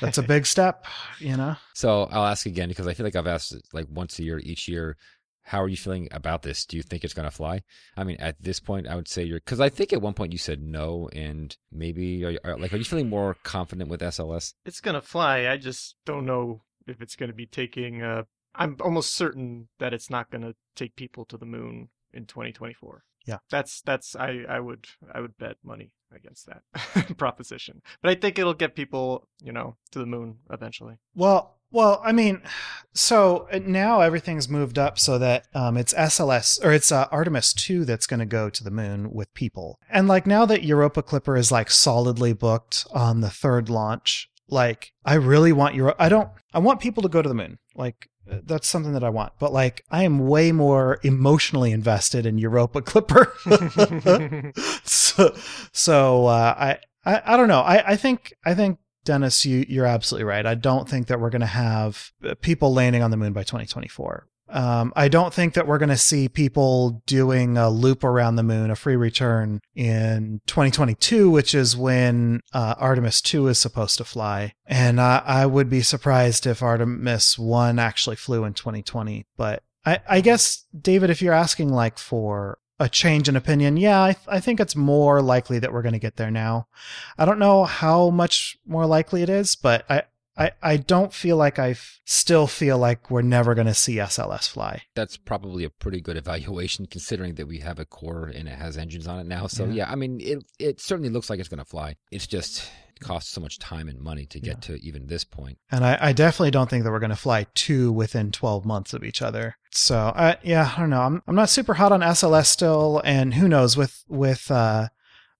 that's 0.00 0.18
a 0.18 0.22
big 0.22 0.44
step, 0.44 0.84
you 1.20 1.36
know. 1.36 1.56
So 1.74 2.08
I'll 2.10 2.26
ask 2.26 2.46
again 2.46 2.68
because 2.68 2.86
I 2.86 2.94
feel 2.94 3.04
like 3.04 3.16
I've 3.16 3.26
asked 3.26 3.54
like 3.72 3.86
once 3.90 4.18
a 4.18 4.24
year, 4.24 4.38
each 4.40 4.68
year. 4.68 4.96
How 5.42 5.62
are 5.62 5.68
you 5.68 5.78
feeling 5.78 6.08
about 6.12 6.42
this? 6.42 6.66
Do 6.66 6.76
you 6.76 6.82
think 6.82 7.04
it's 7.04 7.14
going 7.14 7.24
to 7.26 7.34
fly? 7.34 7.62
I 7.96 8.04
mean, 8.04 8.18
at 8.18 8.36
this 8.38 8.60
point, 8.60 8.86
I 8.86 8.94
would 8.96 9.08
say 9.08 9.22
you're 9.22 9.38
because 9.38 9.60
I 9.60 9.70
think 9.70 9.94
at 9.94 10.02
one 10.02 10.12
point 10.12 10.32
you 10.32 10.38
said 10.38 10.60
no, 10.60 11.08
and 11.14 11.56
maybe 11.72 12.22
are, 12.26 12.30
you- 12.32 12.38
are 12.44 12.58
like, 12.58 12.74
are 12.74 12.76
you 12.76 12.84
feeling 12.84 13.08
more 13.08 13.34
confident 13.44 13.88
with 13.88 14.02
SLS? 14.02 14.52
It's 14.66 14.82
gonna 14.82 15.00
fly. 15.00 15.48
I 15.48 15.56
just 15.56 15.94
don't 16.04 16.26
know 16.26 16.64
if 16.86 17.00
it's 17.00 17.16
gonna 17.16 17.32
be 17.32 17.46
taking. 17.46 18.02
Uh, 18.02 18.24
I'm 18.54 18.76
almost 18.80 19.14
certain 19.14 19.68
that 19.78 19.94
it's 19.94 20.10
not 20.10 20.30
gonna 20.30 20.52
take 20.76 20.96
people 20.96 21.24
to 21.26 21.38
the 21.38 21.46
moon 21.46 21.88
in 22.12 22.26
2024. 22.26 23.04
Yeah. 23.26 23.38
That's 23.50 23.82
that's 23.82 24.16
I 24.16 24.44
I 24.48 24.58
would 24.58 24.86
I 25.12 25.20
would 25.20 25.36
bet 25.36 25.56
money 25.62 25.92
against 26.14 26.46
that 26.46 27.16
proposition. 27.18 27.82
But 28.02 28.10
I 28.10 28.14
think 28.14 28.38
it'll 28.38 28.54
get 28.54 28.74
people, 28.74 29.28
you 29.42 29.52
know, 29.52 29.76
to 29.90 29.98
the 29.98 30.06
moon 30.06 30.38
eventually. 30.50 30.96
Well, 31.14 31.58
well, 31.70 32.00
I 32.02 32.12
mean, 32.12 32.40
so 32.94 33.48
uh, 33.52 33.58
now 33.58 34.00
everything's 34.00 34.48
moved 34.48 34.78
up 34.78 34.98
so 34.98 35.18
that 35.18 35.46
um, 35.54 35.76
it's 35.76 35.94
SLS 35.94 36.64
or 36.64 36.72
it's 36.72 36.90
uh, 36.90 37.06
Artemis 37.10 37.52
2 37.52 37.84
that's 37.84 38.06
going 38.06 38.20
to 38.20 38.26
go 38.26 38.48
to 38.48 38.64
the 38.64 38.70
moon 38.70 39.12
with 39.12 39.32
people. 39.34 39.78
And 39.90 40.08
like 40.08 40.26
now 40.26 40.46
that 40.46 40.64
Europa 40.64 41.02
Clipper 41.02 41.36
is 41.36 41.52
like 41.52 41.70
solidly 41.70 42.32
booked 42.32 42.86
on 42.92 43.20
the 43.20 43.30
third 43.30 43.68
launch, 43.68 44.30
like 44.48 44.92
I 45.04 45.14
really 45.14 45.52
want 45.52 45.74
Euro 45.74 45.94
I 45.98 46.08
don't 46.08 46.30
I 46.54 46.58
want 46.60 46.80
people 46.80 47.02
to 47.02 47.08
go 47.08 47.20
to 47.20 47.28
the 47.28 47.34
moon. 47.34 47.58
Like 47.74 48.08
that's 48.44 48.68
something 48.68 48.92
that 48.92 49.04
I 49.04 49.10
want. 49.10 49.32
But 49.38 49.52
like 49.52 49.84
I 49.90 50.04
am 50.04 50.26
way 50.26 50.52
more 50.52 50.98
emotionally 51.02 51.72
invested 51.72 52.26
in 52.26 52.38
Europa 52.38 52.82
Clipper. 52.82 53.32
so 54.84 55.34
so 55.72 56.26
uh, 56.26 56.54
I, 56.58 56.78
I 57.04 57.22
I 57.24 57.36
don't 57.36 57.48
know. 57.48 57.60
I 57.60 57.92
I 57.92 57.96
think 57.96 58.34
I 58.44 58.54
think 58.54 58.78
Dennis, 59.04 59.46
you, 59.46 59.64
you're 59.68 59.86
absolutely 59.86 60.24
right. 60.24 60.44
I 60.44 60.54
don't 60.54 60.86
think 60.86 61.06
that 61.06 61.18
we're 61.18 61.30
going 61.30 61.40
to 61.40 61.46
have 61.46 62.12
uh, 62.22 62.34
people 62.42 62.74
landing 62.74 63.02
on 63.02 63.10
the 63.10 63.16
moon 63.16 63.32
by 63.32 63.42
2024. 63.42 64.26
Um, 64.50 64.92
I 64.96 65.08
don't 65.08 65.32
think 65.32 65.54
that 65.54 65.66
we're 65.66 65.78
going 65.78 65.88
to 65.88 65.96
see 65.96 66.28
people 66.28 67.02
doing 67.06 67.56
a 67.56 67.68
loop 67.68 68.04
around 68.04 68.36
the 68.36 68.42
moon, 68.42 68.70
a 68.70 68.76
free 68.76 68.96
return 68.96 69.60
in 69.74 70.40
2022, 70.46 71.30
which 71.30 71.54
is 71.54 71.76
when 71.76 72.40
uh, 72.52 72.74
Artemis 72.78 73.20
2 73.20 73.48
is 73.48 73.58
supposed 73.58 73.98
to 73.98 74.04
fly. 74.04 74.54
And 74.66 74.98
uh, 74.98 75.22
I 75.24 75.46
would 75.46 75.68
be 75.68 75.82
surprised 75.82 76.46
if 76.46 76.62
Artemis 76.62 77.38
1 77.38 77.78
actually 77.78 78.16
flew 78.16 78.44
in 78.44 78.54
2020. 78.54 79.26
But 79.36 79.62
I, 79.84 80.00
I 80.08 80.20
guess, 80.20 80.64
David, 80.78 81.10
if 81.10 81.22
you're 81.22 81.34
asking 81.34 81.70
like 81.70 81.98
for 81.98 82.58
a 82.80 82.88
change 82.88 83.28
in 83.28 83.36
opinion, 83.36 83.76
yeah, 83.76 84.02
I, 84.02 84.12
th- 84.12 84.26
I 84.28 84.40
think 84.40 84.60
it's 84.60 84.76
more 84.76 85.20
likely 85.20 85.58
that 85.58 85.72
we're 85.72 85.82
going 85.82 85.94
to 85.94 85.98
get 85.98 86.16
there 86.16 86.30
now. 86.30 86.68
I 87.16 87.24
don't 87.24 87.38
know 87.38 87.64
how 87.64 88.10
much 88.10 88.58
more 88.66 88.86
likely 88.86 89.22
it 89.22 89.28
is, 89.28 89.56
but 89.56 89.84
I, 89.90 90.02
I, 90.38 90.52
I 90.62 90.76
don't 90.76 91.12
feel 91.12 91.36
like 91.36 91.58
I 91.58 91.74
still 92.04 92.46
feel 92.46 92.78
like 92.78 93.10
we're 93.10 93.22
never 93.22 93.54
going 93.54 93.66
to 93.66 93.74
see 93.74 93.96
SLS 93.96 94.48
fly. 94.48 94.82
That's 94.94 95.16
probably 95.16 95.64
a 95.64 95.70
pretty 95.70 96.00
good 96.00 96.16
evaluation 96.16 96.86
considering 96.86 97.34
that 97.34 97.48
we 97.48 97.58
have 97.58 97.78
a 97.80 97.84
core 97.84 98.26
and 98.26 98.48
it 98.48 98.56
has 98.56 98.78
engines 98.78 99.08
on 99.08 99.18
it 99.18 99.26
now. 99.26 99.48
So 99.48 99.64
yeah, 99.64 99.72
yeah 99.72 99.90
I 99.90 99.96
mean, 99.96 100.20
it 100.20 100.44
it 100.58 100.80
certainly 100.80 101.10
looks 101.10 101.28
like 101.28 101.40
it's 101.40 101.48
going 101.48 101.58
to 101.58 101.64
fly. 101.64 101.96
It's 102.12 102.26
just 102.26 102.70
costs 102.98 103.30
so 103.30 103.40
much 103.40 103.58
time 103.58 103.88
and 103.88 104.00
money 104.00 104.26
to 104.26 104.40
get 104.40 104.68
yeah. 104.68 104.76
to 104.76 104.84
even 104.84 105.06
this 105.06 105.24
point. 105.24 105.58
And 105.70 105.84
I, 105.84 105.98
I 106.00 106.12
definitely 106.12 106.50
don't 106.50 106.68
think 106.68 106.84
that 106.84 106.90
we're 106.90 106.98
going 106.98 107.10
to 107.10 107.16
fly 107.16 107.46
two 107.54 107.92
within 107.92 108.32
12 108.32 108.64
months 108.64 108.92
of 108.92 109.04
each 109.04 109.22
other. 109.22 109.56
So 109.70 110.12
I, 110.14 110.36
yeah, 110.42 110.72
I 110.76 110.80
don't 110.80 110.90
know. 110.90 111.02
I'm, 111.02 111.22
I'm 111.26 111.34
not 111.34 111.48
super 111.48 111.74
hot 111.74 111.92
on 111.92 112.00
SLS 112.00 112.46
still. 112.46 113.00
And 113.04 113.34
who 113.34 113.48
knows 113.48 113.76
with, 113.76 114.04
with, 114.08 114.50
uh, 114.50 114.88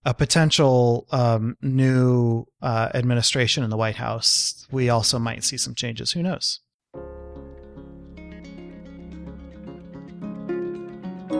a 0.05 0.13
potential 0.13 1.05
um, 1.11 1.57
new 1.61 2.45
uh, 2.61 2.89
administration 2.93 3.63
in 3.63 3.69
the 3.69 3.77
White 3.77 3.97
House, 3.97 4.67
we 4.71 4.89
also 4.89 5.19
might 5.19 5.43
see 5.43 5.57
some 5.57 5.75
changes. 5.75 6.11
Who 6.11 6.23
knows? 6.23 6.61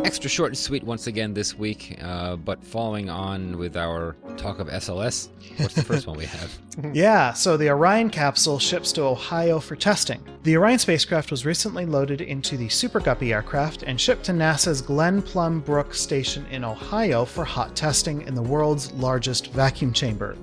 Extra 0.04 0.30
short 0.30 0.52
and 0.52 0.58
sweet 0.58 0.84
once 0.84 1.08
again 1.08 1.34
this 1.34 1.58
week, 1.58 1.98
uh, 2.02 2.36
but 2.36 2.64
following 2.64 3.10
on 3.10 3.58
with 3.58 3.78
our 3.78 4.16
talk 4.40 4.60
of 4.60 4.68
SLS, 4.68 5.30
what's 5.58 5.76
the 5.76 5.84
first 5.84 6.08
one 6.08 6.18
we 6.18 6.26
have? 6.26 6.58
yeah, 6.94 7.34
so 7.34 7.58
the 7.58 7.70
Orion 7.70 8.10
capsule 8.10 8.58
ships 8.58 8.92
to 8.94 9.04
Ohio 9.04 9.60
for 9.60 9.76
testing. 9.76 10.24
The 10.44 10.56
Orion 10.56 10.80
spacecraft 10.80 11.30
was 11.30 11.46
recently 11.46 11.86
loaded 11.86 12.22
into 12.22 12.56
the 12.56 12.70
Super 12.70 13.02
Guppy 13.02 13.34
aircraft 13.34 13.84
and 13.84 14.00
shipped 14.00 14.24
to 14.26 14.32
NASA's 14.32 14.82
Glenn 14.82 15.22
Plum 15.22 15.60
Brook 15.60 15.94
station 15.94 16.46
in 16.48 16.64
Ohio 16.64 17.26
for 17.26 17.44
hot 17.44 17.76
testing 17.76 18.22
in 18.22 18.34
the 18.34 18.42
world's 18.42 18.92
largest 18.94 19.52
vacuum 19.52 19.92
chamber. 19.92 20.38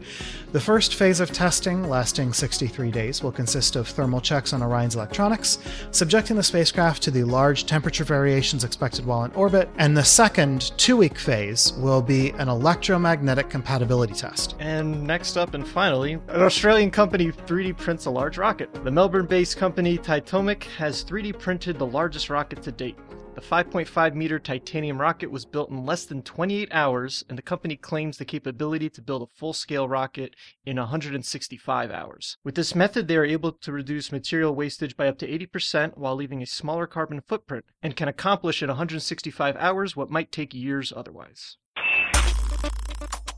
The 0.53 0.61
first 0.61 0.95
phase 0.95 1.21
of 1.21 1.33
testing, 1.33 1.89
lasting 1.89 2.33
63 2.33 2.91
days, 2.91 3.23
will 3.23 3.33
consist 3.33 3.77
of 3.77 3.89
thermal 3.89 4.21
checks 4.21 4.53
on 4.53 4.63
Orion's 4.63 4.95
electronics, 4.95 5.59
subjecting 5.91 6.37
the 6.37 6.43
spacecraft 6.43 7.03
to 7.03 7.11
the 7.11 7.25
large 7.25 7.67
temperature 7.67 8.05
variations 8.05 8.65
expected 8.65 9.05
while 9.05 9.25
in 9.25 9.33
orbit, 9.33 9.69
and 9.77 9.97
the 9.97 10.05
second, 10.05 10.73
two 10.79 10.97
week 10.97 11.19
phase, 11.19 11.73
will 11.75 12.01
be 12.01 12.31
an 12.31 12.49
electromagnetic 12.49 13.51
compatibility 13.51 13.86
test. 14.15 14.57
And 14.59 15.03
next 15.05 15.37
up 15.37 15.55
and 15.55 15.67
finally, 15.67 16.15
an 16.15 16.43
Australian 16.43 16.91
company 16.91 17.31
3D 17.31 17.77
prints 17.77 18.07
a 18.07 18.11
large 18.11 18.39
rocket. 18.39 18.73
The 18.85 18.91
Melbourne 18.91 19.27
based 19.27 19.57
company 19.57 19.99
Titomic 19.99 20.65
has 20.77 21.05
3D 21.05 21.39
printed 21.39 21.79
the 21.79 21.87
largest 21.87 22.31
rocket 22.31 22.63
to 22.63 22.73
date. 22.73 22.99
The 23.37 23.43
5.5 23.43 24.15
meter 24.15 24.39
titanium 24.39 24.99
rocket 24.99 25.31
was 25.31 25.45
built 25.45 25.69
in 25.69 25.85
less 25.85 26.07
than 26.07 26.23
28 26.23 26.71
hours, 26.73 27.23
and 27.29 27.37
the 27.37 27.43
company 27.43 27.77
claims 27.77 28.17
the 28.17 28.25
capability 28.25 28.89
to 28.89 29.03
build 29.03 29.21
a 29.21 29.27
full 29.27 29.53
scale 29.53 29.87
rocket 29.87 30.35
in 30.65 30.79
165 30.79 31.91
hours. 31.91 32.39
With 32.45 32.55
this 32.55 32.75
method, 32.75 33.09
they 33.09 33.17
are 33.19 33.27
able 33.27 33.53
to 33.53 33.73
reduce 33.73 34.11
material 34.11 34.55
wastage 34.55 34.97
by 34.97 35.07
up 35.07 35.19
to 35.19 35.29
80% 35.29 35.99
while 35.99 36.17
leaving 36.17 36.41
a 36.41 36.47
smaller 36.47 36.87
carbon 36.87 37.21
footprint, 37.21 37.67
and 37.83 37.95
can 37.95 38.09
accomplish 38.09 38.63
in 38.63 38.69
165 38.69 39.55
hours 39.57 39.95
what 39.95 40.09
might 40.09 40.33
take 40.33 40.55
years 40.55 40.91
otherwise. 40.97 41.59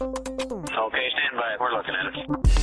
Okay, 0.01 1.11
stand 1.11 1.35
by. 1.35 1.57
We're 1.59 1.73
looking 1.73 1.95
at 1.95 2.15
it. 2.15 2.58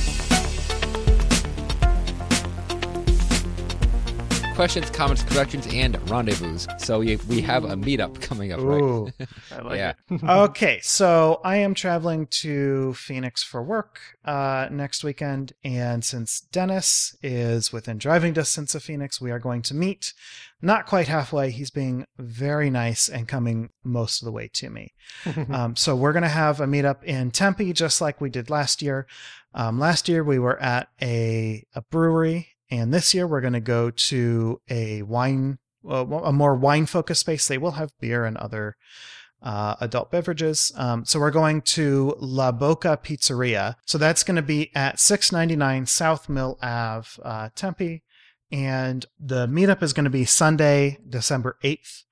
Questions, 4.56 4.88
comments, 4.88 5.22
corrections, 5.22 5.66
and 5.70 5.96
rendezvous. 6.08 6.56
So 6.78 7.00
we, 7.00 7.16
we 7.28 7.42
have 7.42 7.64
a 7.64 7.76
meetup 7.76 8.22
coming 8.22 8.52
up, 8.52 8.60
Ooh. 8.60 9.04
right? 9.50 9.64
like 9.64 9.76
yeah. 9.76 9.92
okay, 10.44 10.80
so 10.82 11.42
I 11.44 11.56
am 11.56 11.74
traveling 11.74 12.26
to 12.42 12.94
Phoenix 12.94 13.42
for 13.42 13.62
work 13.62 14.00
uh, 14.24 14.68
next 14.70 15.04
weekend, 15.04 15.52
and 15.62 16.02
since 16.02 16.40
Dennis 16.40 17.14
is 17.22 17.70
within 17.70 17.98
driving 17.98 18.32
distance 18.32 18.74
of 18.74 18.82
Phoenix, 18.82 19.20
we 19.20 19.30
are 19.30 19.38
going 19.38 19.60
to 19.60 19.74
meet. 19.74 20.14
Not 20.62 20.86
quite 20.86 21.08
halfway. 21.08 21.50
He's 21.50 21.70
being 21.70 22.06
very 22.16 22.70
nice 22.70 23.10
and 23.10 23.28
coming 23.28 23.68
most 23.84 24.22
of 24.22 24.24
the 24.24 24.32
way 24.32 24.48
to 24.54 24.70
me. 24.70 24.94
um, 25.52 25.76
so 25.76 25.94
we're 25.94 26.14
going 26.14 26.22
to 26.22 26.28
have 26.30 26.62
a 26.62 26.66
meetup 26.66 27.04
in 27.04 27.30
Tempe, 27.30 27.74
just 27.74 28.00
like 28.00 28.22
we 28.22 28.30
did 28.30 28.48
last 28.48 28.80
year. 28.80 29.06
Um, 29.52 29.78
last 29.78 30.08
year 30.08 30.24
we 30.24 30.38
were 30.38 30.58
at 30.62 30.88
a, 31.02 31.62
a 31.74 31.82
brewery 31.82 32.55
and 32.70 32.92
this 32.92 33.14
year 33.14 33.26
we're 33.26 33.40
going 33.40 33.52
to 33.52 33.60
go 33.60 33.90
to 33.90 34.60
a 34.68 35.02
wine, 35.02 35.58
a 35.88 36.32
more 36.32 36.54
wine 36.54 36.86
focused 36.86 37.20
space. 37.20 37.46
They 37.46 37.58
will 37.58 37.72
have 37.72 37.92
beer 38.00 38.24
and 38.24 38.36
other 38.36 38.76
uh, 39.42 39.76
adult 39.80 40.10
beverages. 40.10 40.72
Um, 40.76 41.04
so 41.04 41.20
we're 41.20 41.30
going 41.30 41.62
to 41.62 42.16
La 42.18 42.52
Bocca 42.52 42.96
Pizzeria. 43.02 43.76
So 43.86 43.98
that's 43.98 44.24
going 44.24 44.36
to 44.36 44.42
be 44.42 44.74
at 44.74 44.98
699 44.98 45.86
South 45.86 46.28
Mill 46.28 46.58
Ave, 46.62 47.08
uh, 47.22 47.50
Tempe. 47.54 48.02
And 48.50 49.06
the 49.18 49.46
meetup 49.46 49.82
is 49.82 49.92
going 49.92 50.04
to 50.04 50.10
be 50.10 50.24
Sunday, 50.24 50.98
December 51.08 51.58
8th 51.62 52.04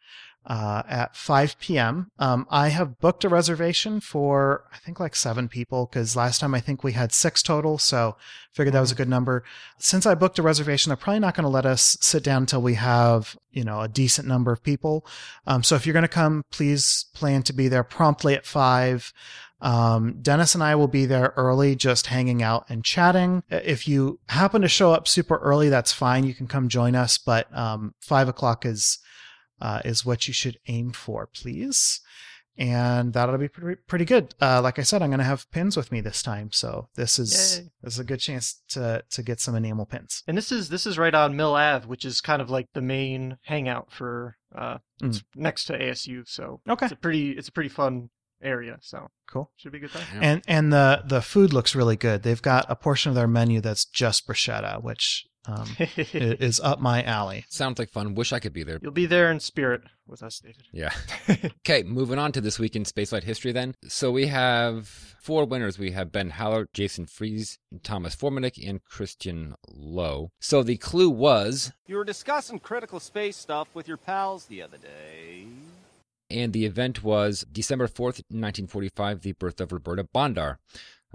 uh, 0.46 0.82
at 0.88 1.16
5 1.16 1.58
p.m. 1.58 2.10
Um, 2.18 2.46
I 2.50 2.68
have 2.68 2.98
booked 2.98 3.24
a 3.24 3.28
reservation 3.28 4.00
for 4.00 4.64
I 4.72 4.78
think 4.78 5.00
like 5.00 5.16
seven 5.16 5.48
people 5.48 5.86
because 5.86 6.16
last 6.16 6.40
time 6.40 6.54
I 6.54 6.60
think 6.60 6.84
we 6.84 6.92
had 6.92 7.12
six 7.12 7.42
total, 7.42 7.78
so 7.78 8.16
figured 8.52 8.74
that 8.74 8.80
was 8.80 8.92
a 8.92 8.96
good 8.96 9.08
number. 9.08 9.42
Since 9.78 10.06
I 10.06 10.14
booked 10.14 10.38
a 10.38 10.42
reservation, 10.42 10.90
they're 10.90 10.96
probably 10.96 11.20
not 11.20 11.34
going 11.34 11.44
to 11.44 11.50
let 11.50 11.66
us 11.66 11.96
sit 12.00 12.22
down 12.22 12.42
until 12.42 12.60
we 12.62 12.74
have 12.74 13.36
you 13.52 13.64
know 13.64 13.80
a 13.80 13.88
decent 13.88 14.28
number 14.28 14.52
of 14.52 14.62
people. 14.62 15.06
Um, 15.46 15.62
so 15.62 15.76
if 15.76 15.86
you're 15.86 15.94
going 15.94 16.02
to 16.02 16.08
come, 16.08 16.42
please 16.50 17.06
plan 17.14 17.42
to 17.44 17.52
be 17.52 17.68
there 17.68 17.84
promptly 17.84 18.34
at 18.34 18.44
five. 18.44 19.12
Um, 19.60 20.18
Dennis 20.20 20.54
and 20.54 20.62
I 20.62 20.74
will 20.74 20.88
be 20.88 21.06
there 21.06 21.32
early, 21.38 21.74
just 21.74 22.08
hanging 22.08 22.42
out 22.42 22.66
and 22.68 22.84
chatting. 22.84 23.42
If 23.48 23.88
you 23.88 24.20
happen 24.28 24.60
to 24.60 24.68
show 24.68 24.92
up 24.92 25.08
super 25.08 25.38
early, 25.38 25.70
that's 25.70 25.90
fine. 25.90 26.24
You 26.24 26.34
can 26.34 26.46
come 26.46 26.68
join 26.68 26.94
us, 26.94 27.16
but 27.16 27.54
um, 27.56 27.94
five 27.98 28.28
o'clock 28.28 28.66
is 28.66 28.98
uh, 29.60 29.80
is 29.84 30.04
what 30.04 30.26
you 30.28 30.34
should 30.34 30.58
aim 30.66 30.92
for, 30.92 31.26
please. 31.26 32.00
And 32.56 33.12
that'll 33.12 33.36
be 33.36 33.48
pretty, 33.48 33.80
pretty 33.88 34.04
good. 34.04 34.34
Uh, 34.40 34.62
like 34.62 34.78
I 34.78 34.82
said, 34.82 35.02
I'm 35.02 35.10
going 35.10 35.18
to 35.18 35.24
have 35.24 35.50
pins 35.50 35.76
with 35.76 35.90
me 35.90 36.00
this 36.00 36.22
time, 36.22 36.52
so 36.52 36.88
this 36.94 37.18
is 37.18 37.58
Yay. 37.58 37.70
this 37.82 37.94
is 37.94 37.98
a 37.98 38.04
good 38.04 38.20
chance 38.20 38.62
to 38.68 39.02
to 39.10 39.22
get 39.24 39.40
some 39.40 39.56
enamel 39.56 39.86
pins. 39.86 40.22
And 40.28 40.38
this 40.38 40.52
is 40.52 40.68
this 40.68 40.86
is 40.86 40.96
right 40.96 41.14
on 41.14 41.36
Mill 41.36 41.56
Ave, 41.56 41.88
which 41.88 42.04
is 42.04 42.20
kind 42.20 42.40
of 42.40 42.50
like 42.50 42.68
the 42.72 42.80
main 42.80 43.38
hangout 43.42 43.90
for 43.90 44.36
uh, 44.56 44.78
mm. 45.02 45.20
next 45.34 45.64
to 45.64 45.72
ASU. 45.78 46.28
So 46.28 46.60
okay, 46.68 46.86
it's 46.86 46.92
a 46.92 46.96
pretty 46.96 47.32
it's 47.32 47.48
a 47.48 47.52
pretty 47.52 47.70
fun 47.70 48.10
area. 48.40 48.78
So 48.80 49.08
cool. 49.28 49.50
Should 49.56 49.72
be 49.72 49.80
good 49.80 49.90
time. 49.90 50.02
Yeah. 50.14 50.20
And 50.22 50.42
and 50.46 50.72
the 50.72 51.02
the 51.04 51.22
food 51.22 51.52
looks 51.52 51.74
really 51.74 51.96
good. 51.96 52.22
They've 52.22 52.40
got 52.40 52.66
a 52.68 52.76
portion 52.76 53.08
of 53.08 53.16
their 53.16 53.26
menu 53.26 53.60
that's 53.60 53.84
just 53.84 54.28
bruschetta, 54.28 54.80
which 54.80 55.26
um, 55.46 55.68
is 55.96 56.60
up 56.60 56.80
my 56.80 57.02
alley. 57.02 57.44
Sounds 57.48 57.78
like 57.78 57.90
fun. 57.90 58.14
Wish 58.14 58.32
I 58.32 58.38
could 58.38 58.52
be 58.52 58.62
there. 58.62 58.78
You'll 58.82 58.92
be 58.92 59.06
there 59.06 59.30
in 59.30 59.40
spirit 59.40 59.82
with 60.06 60.22
us, 60.22 60.40
David. 60.40 60.64
Yeah. 60.72 60.92
okay, 61.60 61.82
moving 61.82 62.18
on 62.18 62.32
to 62.32 62.40
this 62.40 62.58
week 62.58 62.76
in 62.76 62.84
spaceflight 62.84 63.24
history 63.24 63.52
then. 63.52 63.74
So 63.86 64.10
we 64.10 64.26
have 64.26 64.88
four 64.88 65.44
winners. 65.44 65.78
We 65.78 65.92
have 65.92 66.12
Ben 66.12 66.30
Haller, 66.30 66.68
Jason 66.72 67.06
Fries, 67.06 67.58
Thomas 67.82 68.14
Formanek, 68.16 68.66
and 68.68 68.82
Christian 68.84 69.54
Lowe. 69.68 70.30
So 70.40 70.62
the 70.62 70.76
clue 70.76 71.10
was 71.10 71.72
You 71.86 71.96
were 71.96 72.04
discussing 72.04 72.58
critical 72.58 73.00
space 73.00 73.36
stuff 73.36 73.68
with 73.74 73.88
your 73.88 73.96
pals 73.96 74.46
the 74.46 74.62
other 74.62 74.78
day. 74.78 75.46
and 76.30 76.52
the 76.52 76.64
event 76.64 77.04
was 77.04 77.44
December 77.52 77.86
4th, 77.86 78.22
1945, 78.30 79.20
the 79.22 79.32
birth 79.32 79.60
of 79.60 79.72
Roberta 79.72 80.04
Bondar 80.04 80.56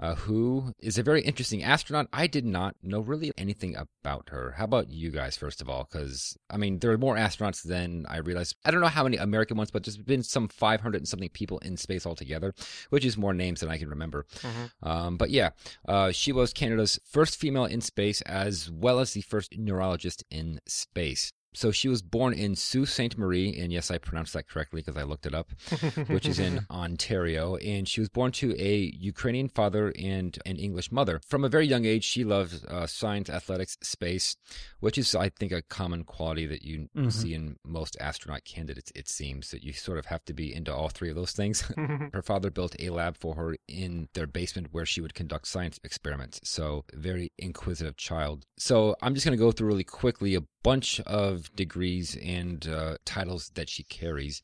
uh, 0.00 0.14
who 0.14 0.72
is 0.78 0.98
a 0.98 1.02
very 1.02 1.22
interesting 1.22 1.62
astronaut. 1.62 2.08
I 2.12 2.26
did 2.26 2.44
not 2.44 2.74
know 2.82 3.00
really 3.00 3.32
anything 3.36 3.76
about 3.76 4.30
her. 4.30 4.54
How 4.56 4.64
about 4.64 4.90
you 4.90 5.10
guys, 5.10 5.36
first 5.36 5.60
of 5.60 5.68
all? 5.68 5.86
Because, 5.90 6.36
I 6.48 6.56
mean, 6.56 6.78
there 6.78 6.90
are 6.90 6.98
more 6.98 7.16
astronauts 7.16 7.62
than 7.62 8.06
I 8.08 8.18
realized. 8.18 8.56
I 8.64 8.70
don't 8.70 8.80
know 8.80 8.86
how 8.86 9.04
many 9.04 9.18
American 9.18 9.56
ones, 9.56 9.70
but 9.70 9.84
there's 9.84 9.98
been 9.98 10.22
some 10.22 10.48
500 10.48 10.96
and 10.98 11.08
something 11.08 11.28
people 11.28 11.58
in 11.58 11.76
space 11.76 12.06
altogether, 12.06 12.54
which 12.88 13.04
is 13.04 13.16
more 13.16 13.34
names 13.34 13.60
than 13.60 13.68
I 13.70 13.78
can 13.78 13.90
remember. 13.90 14.26
Mhm. 14.40 14.70
Um, 14.82 15.16
but 15.16 15.30
yeah, 15.30 15.50
uh, 15.86 16.12
she 16.12 16.32
was 16.32 16.52
Canada's 16.52 16.98
first 17.04 17.36
female 17.36 17.66
in 17.66 17.80
space, 17.80 18.22
as 18.22 18.70
well 18.70 19.00
as 19.00 19.12
the 19.12 19.20
first 19.22 19.58
neurologist 19.58 20.24
in 20.30 20.60
space. 20.66 21.32
So 21.52 21.70
she 21.72 21.88
was 21.88 22.00
born 22.02 22.32
in 22.32 22.54
Sault 22.54 22.88
Ste. 22.88 23.18
Marie, 23.18 23.58
and 23.58 23.72
yes, 23.72 23.90
I 23.90 23.98
pronounced 23.98 24.32
that 24.34 24.48
correctly 24.48 24.80
because 24.82 24.96
I 24.96 25.02
looked 25.02 25.26
it 25.26 25.34
up 25.34 25.50
which 26.08 26.26
is 26.26 26.38
in 26.38 26.64
Ontario. 26.70 27.56
And 27.56 27.88
she 27.88 28.00
was 28.00 28.08
born 28.08 28.30
to 28.32 28.54
a 28.58 28.92
Ukrainian 28.98 29.48
father 29.48 29.92
and 29.98 30.38
an 30.46 30.56
English 30.56 30.92
mother. 30.92 31.20
From 31.26 31.44
a 31.44 31.48
very 31.48 31.66
young 31.66 31.84
age, 31.84 32.04
she 32.04 32.24
loved 32.24 32.64
uh, 32.68 32.86
science, 32.86 33.28
athletics, 33.28 33.76
space, 33.82 34.36
which 34.80 34.96
is, 34.98 35.14
I 35.14 35.28
think, 35.30 35.52
a 35.52 35.62
common 35.62 36.04
quality 36.04 36.46
that 36.46 36.62
you 36.62 36.88
Mhm. 36.96 37.12
see 37.12 37.34
in 37.34 37.56
most 37.64 37.96
astronaut 38.00 38.44
candidates. 38.44 38.92
It 38.94 39.08
seems 39.08 39.50
that 39.50 39.62
you 39.64 39.72
sort 39.72 39.98
of 39.98 40.06
have 40.06 40.24
to 40.26 40.32
be 40.32 40.54
into 40.54 40.72
all 40.74 40.88
three 40.88 41.10
of 41.10 41.16
those 41.16 41.32
things. 41.32 41.62
her 42.12 42.22
father 42.22 42.50
built 42.50 42.76
a 42.78 42.90
lab 42.90 43.16
for 43.16 43.34
her 43.34 43.56
in 43.68 44.08
their 44.14 44.26
basement 44.26 44.68
where 44.72 44.86
she 44.86 45.00
would 45.00 45.14
conduct 45.14 45.46
science 45.46 45.78
experiments. 45.84 46.40
So, 46.44 46.84
very 46.92 47.32
inquisitive 47.38 47.96
child. 47.96 48.46
So, 48.58 48.94
I'm 49.02 49.14
just 49.14 49.24
going 49.26 49.36
to 49.36 49.44
go 49.44 49.52
through 49.52 49.68
really 49.68 49.84
quickly 49.84 50.34
a 50.34 50.42
bunch 50.62 51.00
of 51.00 51.39
degrees 51.54 52.16
and 52.22 52.66
uh, 52.68 52.96
titles 53.04 53.50
that 53.54 53.68
she 53.68 53.82
carries. 53.84 54.42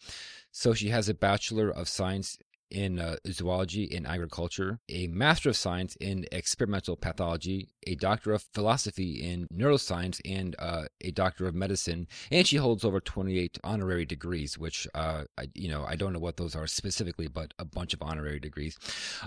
So, 0.51 0.75
she 0.75 0.89
has 0.89 1.09
a 1.09 1.15
Bachelor 1.15 1.71
of 1.71 1.89
Science 1.89 2.39
in 2.71 2.99
uh, 2.99 3.17
zoology 3.29 3.95
and 3.95 4.07
agriculture, 4.07 4.81
a 4.89 5.07
Master 5.09 5.51
of 5.51 5.57
Science 5.57 5.97
in 5.97 6.27
experimental 6.33 6.97
pathology, 6.97 7.69
a 7.87 7.95
Doctor 7.95 8.33
of 8.33 8.45
Philosophy 8.55 9.23
in 9.23 9.47
neuroscience, 9.53 10.21
and 10.25 10.57
uh, 10.59 10.85
a 11.01 11.11
Doctor 11.11 11.47
of 11.47 11.55
Medicine. 11.55 12.07
And 12.31 12.47
she 12.47 12.57
holds 12.57 12.85
over 12.85 13.01
28 13.01 13.59
honorary 13.65 14.05
degrees, 14.05 14.59
which, 14.59 14.87
uh, 14.95 15.25
I, 15.39 15.49
you 15.55 15.69
know, 15.69 15.85
I 15.85 15.97
don't 15.97 16.13
know 16.13 16.19
what 16.19 16.37
those 16.37 16.55
are 16.55 16.67
specifically, 16.67 17.29
but 17.29 17.55
a 17.59 17.65
bunch 17.65 17.95
of 17.95 18.03
honorary 18.03 18.41
degrees. 18.41 18.77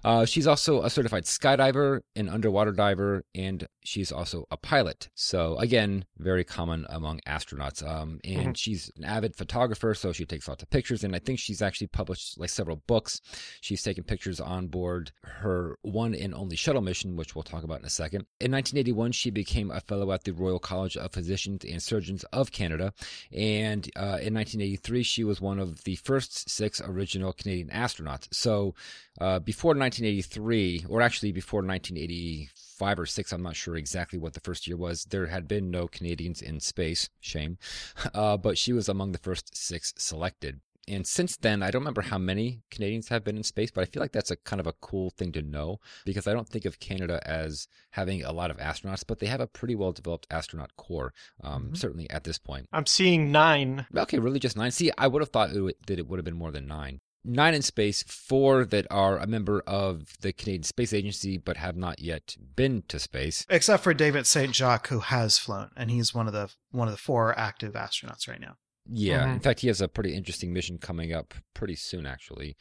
Uh, 0.03 0.25
she's 0.25 0.47
also 0.47 0.83
a 0.83 0.89
certified 0.89 1.23
skydiver, 1.23 2.01
an 2.15 2.29
underwater 2.29 2.71
diver, 2.71 3.23
and 3.33 3.67
she's 3.83 4.11
also 4.11 4.45
a 4.51 4.57
pilot. 4.57 5.09
So, 5.15 5.57
again, 5.57 6.05
very 6.17 6.43
common 6.43 6.85
among 6.89 7.19
astronauts. 7.27 7.87
Um, 7.87 8.19
and 8.23 8.57
she's 8.57 8.91
an 8.97 9.03
avid 9.03 9.35
photographer, 9.35 9.93
so 9.93 10.11
she 10.11 10.25
takes 10.25 10.47
lots 10.47 10.63
of 10.63 10.69
pictures. 10.69 11.03
And 11.03 11.15
I 11.15 11.19
think 11.19 11.39
she's 11.39 11.61
actually 11.61 11.87
published 11.87 12.39
like 12.39 12.49
several 12.49 12.81
books. 12.87 13.21
She's 13.61 13.83
taken 13.83 14.03
pictures 14.03 14.39
on 14.39 14.67
board 14.67 15.11
her 15.23 15.77
one 15.81 16.13
and 16.13 16.33
only 16.33 16.55
shuttle 16.55 16.81
mission, 16.81 17.15
which 17.15 17.35
we'll 17.35 17.43
talk 17.43 17.63
about 17.63 17.79
in 17.79 17.85
a 17.85 17.89
second. 17.89 18.25
In 18.49 18.53
1981, 18.53 19.11
she 19.11 19.29
became 19.29 19.69
a 19.69 19.79
fellow 19.79 20.11
at 20.11 20.23
the 20.23 20.31
Royal 20.33 20.57
College 20.57 20.97
of 20.97 21.11
Physicians 21.11 21.63
and 21.63 21.83
Surgeons 21.83 22.23
of 22.33 22.51
Canada. 22.51 22.95
And 23.31 23.85
uh, 23.95 24.17
in 24.25 24.33
1983, 24.33 25.03
she 25.03 25.23
was 25.23 25.39
one 25.39 25.59
of 25.59 25.83
the 25.83 25.97
first 25.97 26.49
six 26.49 26.81
original 26.81 27.31
Canadian 27.31 27.69
astronauts. 27.69 28.27
So 28.31 28.73
uh, 29.21 29.37
before 29.37 29.75
1983, 29.75 30.87
or 30.89 31.03
actually 31.03 31.31
before 31.31 31.61
1985 31.61 32.99
or 32.99 33.05
six, 33.05 33.31
I'm 33.31 33.43
not 33.43 33.55
sure 33.55 33.75
exactly 33.75 34.17
what 34.17 34.33
the 34.33 34.39
first 34.39 34.65
year 34.65 34.77
was, 34.77 35.05
there 35.05 35.27
had 35.27 35.47
been 35.47 35.69
no 35.69 35.87
Canadians 35.87 36.41
in 36.41 36.59
space. 36.59 37.07
Shame. 37.19 37.59
Uh, 38.15 38.35
but 38.35 38.57
she 38.57 38.73
was 38.73 38.89
among 38.89 39.11
the 39.11 39.19
first 39.19 39.55
six 39.55 39.93
selected. 39.95 40.59
And 40.89 41.05
since 41.05 41.37
then, 41.37 41.61
I 41.61 41.69
don't 41.71 41.81
remember 41.81 42.01
how 42.01 42.17
many 42.17 42.61
Canadians 42.71 43.09
have 43.09 43.23
been 43.23 43.37
in 43.37 43.43
space, 43.43 43.69
but 43.71 43.81
I 43.81 43.85
feel 43.85 44.01
like 44.01 44.11
that's 44.11 44.31
a 44.31 44.35
kind 44.35 44.59
of 44.59 44.67
a 44.67 44.73
cool 44.73 45.11
thing 45.11 45.31
to 45.33 45.41
know 45.41 45.79
because 46.05 46.27
I 46.27 46.33
don't 46.33 46.49
think 46.49 46.65
of 46.65 46.79
Canada 46.79 47.21
as 47.25 47.67
having 47.91 48.23
a 48.23 48.31
lot 48.31 48.49
of 48.51 48.57
astronauts, 48.57 49.03
but 49.05 49.19
they 49.19 49.27
have 49.27 49.39
a 49.41 49.47
pretty 49.47 49.75
well 49.75 49.91
developed 49.91 50.27
astronaut 50.31 50.75
corps, 50.77 51.13
um, 51.43 51.69
Mhm. 51.71 51.77
certainly 51.77 52.09
at 52.09 52.23
this 52.23 52.37
point. 52.39 52.67
I'm 52.73 52.85
seeing 52.85 53.31
nine. 53.31 53.85
Okay, 53.95 54.19
really 54.19 54.39
just 54.39 54.57
nine. 54.57 54.71
See, 54.71 54.91
I 54.97 55.07
would 55.07 55.21
have 55.21 55.29
thought 55.29 55.51
it 55.55 55.61
would, 55.61 55.75
that 55.87 55.99
it 55.99 56.07
would 56.07 56.17
have 56.17 56.25
been 56.25 56.35
more 56.37 56.51
than 56.51 56.67
nine. 56.67 56.99
Nine 57.23 57.53
in 57.53 57.61
space, 57.61 58.01
four 58.03 58.63
that 58.63 58.87
are 58.89 59.17
a 59.19 59.27
member 59.27 59.59
of 59.67 60.17
the 60.21 60.31
Canadian 60.31 60.63
Space 60.63 60.93
Agency 60.93 61.37
but 61.37 61.57
have 61.57 61.75
not 61.75 61.99
yet 61.99 62.37
been 62.55 62.81
to 62.87 62.97
space. 62.97 63.45
Except 63.49 63.83
for 63.83 63.93
David 63.93 64.25
Saint-Jacques, 64.25 64.87
who 64.87 64.99
has 65.01 65.37
flown, 65.37 65.69
and 65.75 65.91
he's 65.91 66.13
one 66.13 66.27
of 66.27 66.33
the 66.33 66.49
one 66.71 66.87
of 66.87 66.93
the 66.93 66.97
four 66.97 67.37
active 67.37 67.73
astronauts 67.73 68.27
right 68.29 68.39
now. 68.39 68.55
Yeah, 68.91 69.25
Mhm. 69.27 69.33
in 69.35 69.39
fact, 69.39 69.59
he 69.59 69.67
has 69.67 69.81
a 69.81 69.87
pretty 69.87 70.15
interesting 70.15 70.51
mission 70.53 70.77
coming 70.77 71.13
up 71.13 71.33
pretty 71.53 71.75
soon, 71.75 72.05
actually, 72.05 72.55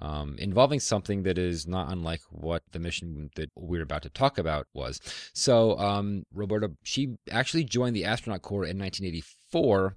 um, 0.00 0.36
involving 0.38 0.80
something 0.80 1.22
that 1.24 1.38
is 1.38 1.66
not 1.66 1.90
unlike 1.92 2.20
what 2.30 2.62
the 2.72 2.78
mission 2.78 3.30
that 3.36 3.50
we're 3.56 3.82
about 3.82 4.02
to 4.02 4.10
talk 4.10 4.38
about 4.38 4.66
was. 4.74 5.00
So, 5.32 5.78
um, 5.78 6.24
Roberta, 6.32 6.72
she 6.82 7.16
actually 7.30 7.64
joined 7.64 7.96
the 7.96 8.04
astronaut 8.04 8.42
corps 8.42 8.64
in 8.66 8.78
1984. 8.78 9.96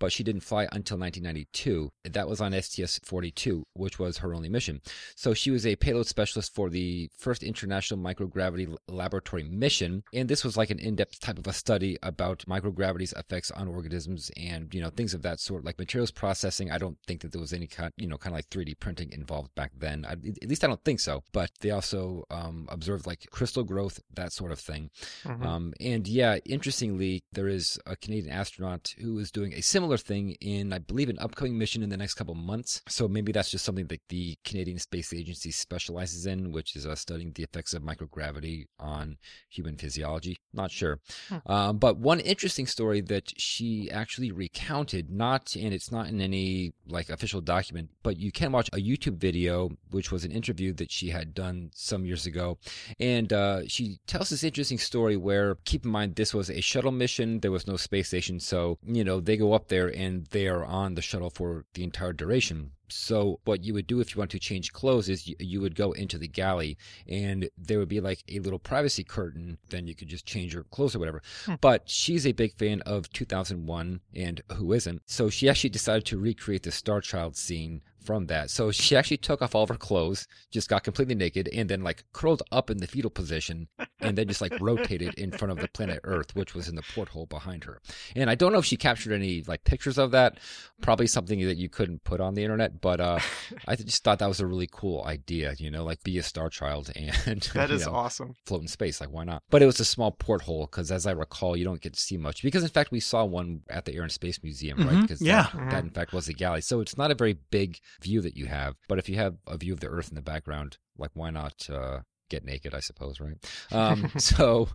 But 0.00 0.10
she 0.12 0.24
didn't 0.24 0.40
fly 0.40 0.64
until 0.72 0.98
1992. 0.98 1.92
That 2.04 2.28
was 2.28 2.40
on 2.40 2.60
STS 2.60 2.98
42, 3.04 3.64
which 3.74 4.00
was 4.00 4.18
her 4.18 4.34
only 4.34 4.48
mission. 4.48 4.80
So 5.14 5.34
she 5.34 5.52
was 5.52 5.64
a 5.64 5.76
payload 5.76 6.06
specialist 6.08 6.52
for 6.52 6.68
the 6.70 7.08
first 7.16 7.44
International 7.44 8.00
Microgravity 8.00 8.74
Laboratory 8.88 9.44
mission, 9.44 10.02
and 10.12 10.28
this 10.28 10.42
was 10.42 10.56
like 10.56 10.70
an 10.70 10.80
in-depth 10.80 11.20
type 11.20 11.38
of 11.38 11.46
a 11.46 11.52
study 11.52 11.96
about 12.02 12.44
microgravity's 12.48 13.12
effects 13.12 13.52
on 13.52 13.68
organisms 13.68 14.30
and 14.36 14.74
you 14.74 14.80
know 14.80 14.90
things 14.90 15.14
of 15.14 15.22
that 15.22 15.38
sort, 15.38 15.64
like 15.64 15.78
materials 15.78 16.10
processing. 16.10 16.70
I 16.70 16.78
don't 16.78 16.98
think 17.06 17.20
that 17.20 17.32
there 17.32 17.40
was 17.40 17.52
any 17.52 17.66
kind, 17.66 17.92
you 17.96 18.06
know, 18.06 18.16
kind 18.18 18.34
of 18.34 18.38
like 18.38 18.50
3D 18.50 18.80
printing 18.80 19.12
involved 19.12 19.54
back 19.54 19.72
then. 19.76 20.04
I, 20.08 20.12
at 20.12 20.48
least 20.48 20.64
I 20.64 20.66
don't 20.66 20.82
think 20.84 21.00
so. 21.00 21.22
But 21.32 21.50
they 21.60 21.70
also 21.70 22.24
um, 22.30 22.66
observed 22.70 23.06
like 23.06 23.26
crystal 23.30 23.64
growth, 23.64 24.00
that 24.14 24.32
sort 24.32 24.52
of 24.52 24.58
thing. 24.58 24.90
Mhm. 25.24 25.44
Um, 25.44 25.74
and 25.80 26.08
yeah, 26.08 26.38
interestingly, 26.44 27.22
there 27.32 27.48
is 27.48 27.78
a 27.86 27.96
Canadian 27.96 28.32
astronaut 28.32 28.94
who 29.00 29.18
is 29.18 29.30
doing 29.30 29.52
a 29.52 29.60
similar 29.60 29.89
thing 29.96 30.36
in, 30.40 30.72
I 30.72 30.78
believe, 30.78 31.08
an 31.08 31.18
upcoming 31.18 31.58
mission 31.58 31.82
in 31.82 31.88
the 31.88 31.96
next 31.96 32.14
couple 32.14 32.34
months. 32.34 32.82
So 32.88 33.08
maybe 33.08 33.32
that's 33.32 33.50
just 33.50 33.64
something 33.64 33.86
that 33.86 34.00
the 34.08 34.36
Canadian 34.44 34.78
Space 34.78 35.12
Agency 35.12 35.50
specializes 35.50 36.26
in, 36.26 36.52
which 36.52 36.76
is 36.76 36.86
uh, 36.86 36.94
studying 36.94 37.32
the 37.32 37.42
effects 37.42 37.74
of 37.74 37.82
microgravity 37.82 38.66
on 38.78 39.18
human 39.48 39.76
physiology. 39.76 40.38
Not 40.52 40.70
sure. 40.70 41.00
Um, 41.46 41.78
but 41.78 41.98
one 41.98 42.20
interesting 42.20 42.66
story 42.66 43.00
that 43.02 43.32
she 43.36 43.90
actually 43.90 44.32
recounted, 44.32 45.10
not, 45.10 45.54
and 45.54 45.72
it's 45.72 45.92
not 45.92 46.08
in 46.08 46.20
any 46.20 46.72
like 46.90 47.10
official 47.10 47.40
document, 47.40 47.90
but 48.02 48.16
you 48.16 48.32
can 48.32 48.52
watch 48.52 48.68
a 48.72 48.76
YouTube 48.76 49.16
video, 49.16 49.70
which 49.90 50.10
was 50.10 50.24
an 50.24 50.32
interview 50.32 50.72
that 50.74 50.90
she 50.90 51.10
had 51.10 51.34
done 51.34 51.70
some 51.74 52.04
years 52.04 52.26
ago. 52.26 52.58
And 52.98 53.32
uh, 53.32 53.62
she 53.66 53.98
tells 54.06 54.30
this 54.30 54.44
interesting 54.44 54.78
story 54.78 55.16
where, 55.16 55.56
keep 55.64 55.84
in 55.84 55.90
mind, 55.90 56.16
this 56.16 56.34
was 56.34 56.50
a 56.50 56.60
shuttle 56.60 56.92
mission. 56.92 57.40
There 57.40 57.50
was 57.50 57.66
no 57.66 57.76
space 57.76 58.08
station. 58.08 58.40
So, 58.40 58.78
you 58.84 59.04
know, 59.04 59.20
they 59.20 59.36
go 59.36 59.52
up 59.52 59.68
there 59.68 59.88
and 59.88 60.26
they 60.26 60.48
are 60.48 60.64
on 60.64 60.94
the 60.94 61.02
shuttle 61.02 61.30
for 61.30 61.64
the 61.74 61.84
entire 61.84 62.12
duration. 62.12 62.72
So, 62.92 63.40
what 63.44 63.64
you 63.64 63.74
would 63.74 63.86
do 63.86 64.00
if 64.00 64.14
you 64.14 64.18
want 64.18 64.30
to 64.32 64.38
change 64.38 64.72
clothes 64.72 65.08
is 65.08 65.26
you, 65.26 65.36
you 65.38 65.60
would 65.60 65.74
go 65.74 65.92
into 65.92 66.18
the 66.18 66.28
galley 66.28 66.76
and 67.08 67.48
there 67.56 67.78
would 67.78 67.88
be 67.88 68.00
like 68.00 68.22
a 68.28 68.38
little 68.40 68.58
privacy 68.58 69.04
curtain. 69.04 69.58
Then 69.68 69.86
you 69.86 69.94
could 69.94 70.08
just 70.08 70.26
change 70.26 70.54
your 70.54 70.64
clothes 70.64 70.94
or 70.94 70.98
whatever. 70.98 71.22
Hmm. 71.46 71.54
But 71.60 71.88
she's 71.88 72.26
a 72.26 72.32
big 72.32 72.54
fan 72.56 72.80
of 72.82 73.10
2001 73.12 74.00
and 74.14 74.40
who 74.54 74.72
isn't? 74.72 75.02
So, 75.06 75.30
she 75.30 75.48
actually 75.48 75.70
decided 75.70 76.04
to 76.06 76.18
recreate 76.18 76.62
the 76.62 76.72
Star 76.72 77.00
Child 77.00 77.36
scene 77.36 77.82
from 78.02 78.26
that. 78.26 78.50
So 78.50 78.70
she 78.70 78.96
actually 78.96 79.16
took 79.18 79.42
off 79.42 79.54
all 79.54 79.62
of 79.64 79.68
her 79.68 79.76
clothes, 79.76 80.26
just 80.50 80.68
got 80.68 80.84
completely 80.84 81.14
naked, 81.14 81.48
and 81.52 81.68
then 81.68 81.82
like 81.82 82.04
curled 82.12 82.42
up 82.50 82.70
in 82.70 82.78
the 82.78 82.86
fetal 82.86 83.10
position, 83.10 83.68
and 84.00 84.16
then 84.16 84.28
just 84.28 84.40
like 84.40 84.52
rotated 84.60 85.14
in 85.14 85.32
front 85.32 85.52
of 85.52 85.58
the 85.58 85.68
planet 85.68 86.00
Earth, 86.04 86.34
which 86.34 86.54
was 86.54 86.68
in 86.68 86.74
the 86.74 86.82
porthole 86.94 87.26
behind 87.26 87.64
her. 87.64 87.80
And 88.16 88.30
I 88.30 88.34
don't 88.34 88.52
know 88.52 88.58
if 88.58 88.64
she 88.64 88.76
captured 88.76 89.12
any 89.12 89.42
like 89.46 89.64
pictures 89.64 89.98
of 89.98 90.10
that. 90.12 90.38
Probably 90.80 91.06
something 91.06 91.40
that 91.46 91.56
you 91.58 91.68
couldn't 91.68 92.04
put 92.04 92.20
on 92.20 92.34
the 92.34 92.42
internet, 92.42 92.80
but 92.80 93.00
uh, 93.00 93.18
I 93.68 93.76
just 93.76 94.02
thought 94.02 94.18
that 94.20 94.28
was 94.28 94.40
a 94.40 94.46
really 94.46 94.68
cool 94.70 95.04
idea. 95.04 95.54
You 95.58 95.70
know, 95.70 95.84
like 95.84 96.02
be 96.02 96.18
a 96.18 96.22
star 96.22 96.48
child 96.48 96.90
and 97.26 97.40
that 97.54 97.70
is 97.70 97.86
know, 97.86 97.92
awesome. 97.92 98.34
float 98.46 98.62
in 98.62 98.68
space. 98.68 99.00
Like, 99.00 99.10
why 99.10 99.24
not? 99.24 99.42
But 99.50 99.62
it 99.62 99.66
was 99.66 99.80
a 99.80 99.84
small 99.84 100.10
porthole 100.12 100.66
because, 100.66 100.90
as 100.90 101.06
I 101.06 101.12
recall, 101.12 101.56
you 101.56 101.64
don't 101.64 101.80
get 101.80 101.94
to 101.94 102.00
see 102.00 102.16
much. 102.16 102.42
Because, 102.42 102.62
in 102.62 102.68
fact, 102.70 102.90
we 102.90 103.00
saw 103.00 103.24
one 103.24 103.60
at 103.68 103.84
the 103.84 103.94
Air 103.94 104.02
and 104.02 104.12
Space 104.12 104.42
Museum, 104.42 104.78
right? 104.78 104.96
Mhm, 104.96 105.02
Because 105.02 105.22
yeah. 105.22 105.48
that, 105.54 105.70
that, 105.70 105.84
in 105.84 105.90
fact, 105.90 106.12
was 106.12 106.28
a 106.28 106.32
galley. 106.32 106.60
So 106.60 106.80
it's 106.80 106.96
not 106.96 107.10
a 107.10 107.14
very 107.14 107.34
big 107.50 107.78
view 108.00 108.20
that 108.20 108.36
you 108.36 108.46
have. 108.46 108.76
But 108.88 108.98
if 108.98 109.08
you 109.08 109.16
have 109.16 109.36
a 109.46 109.56
view 109.56 109.72
of 109.72 109.80
the 109.80 109.88
Earth 109.88 110.08
in 110.08 110.14
the 110.14 110.22
background, 110.22 110.78
like, 110.98 111.10
why 111.14 111.30
not 111.30 111.68
uh, 111.70 112.00
get 112.30 112.44
naked? 112.44 112.74
I 112.74 112.80
suppose, 112.80 113.20
right? 113.20 113.36
Um, 113.70 114.10
so, 114.18 114.68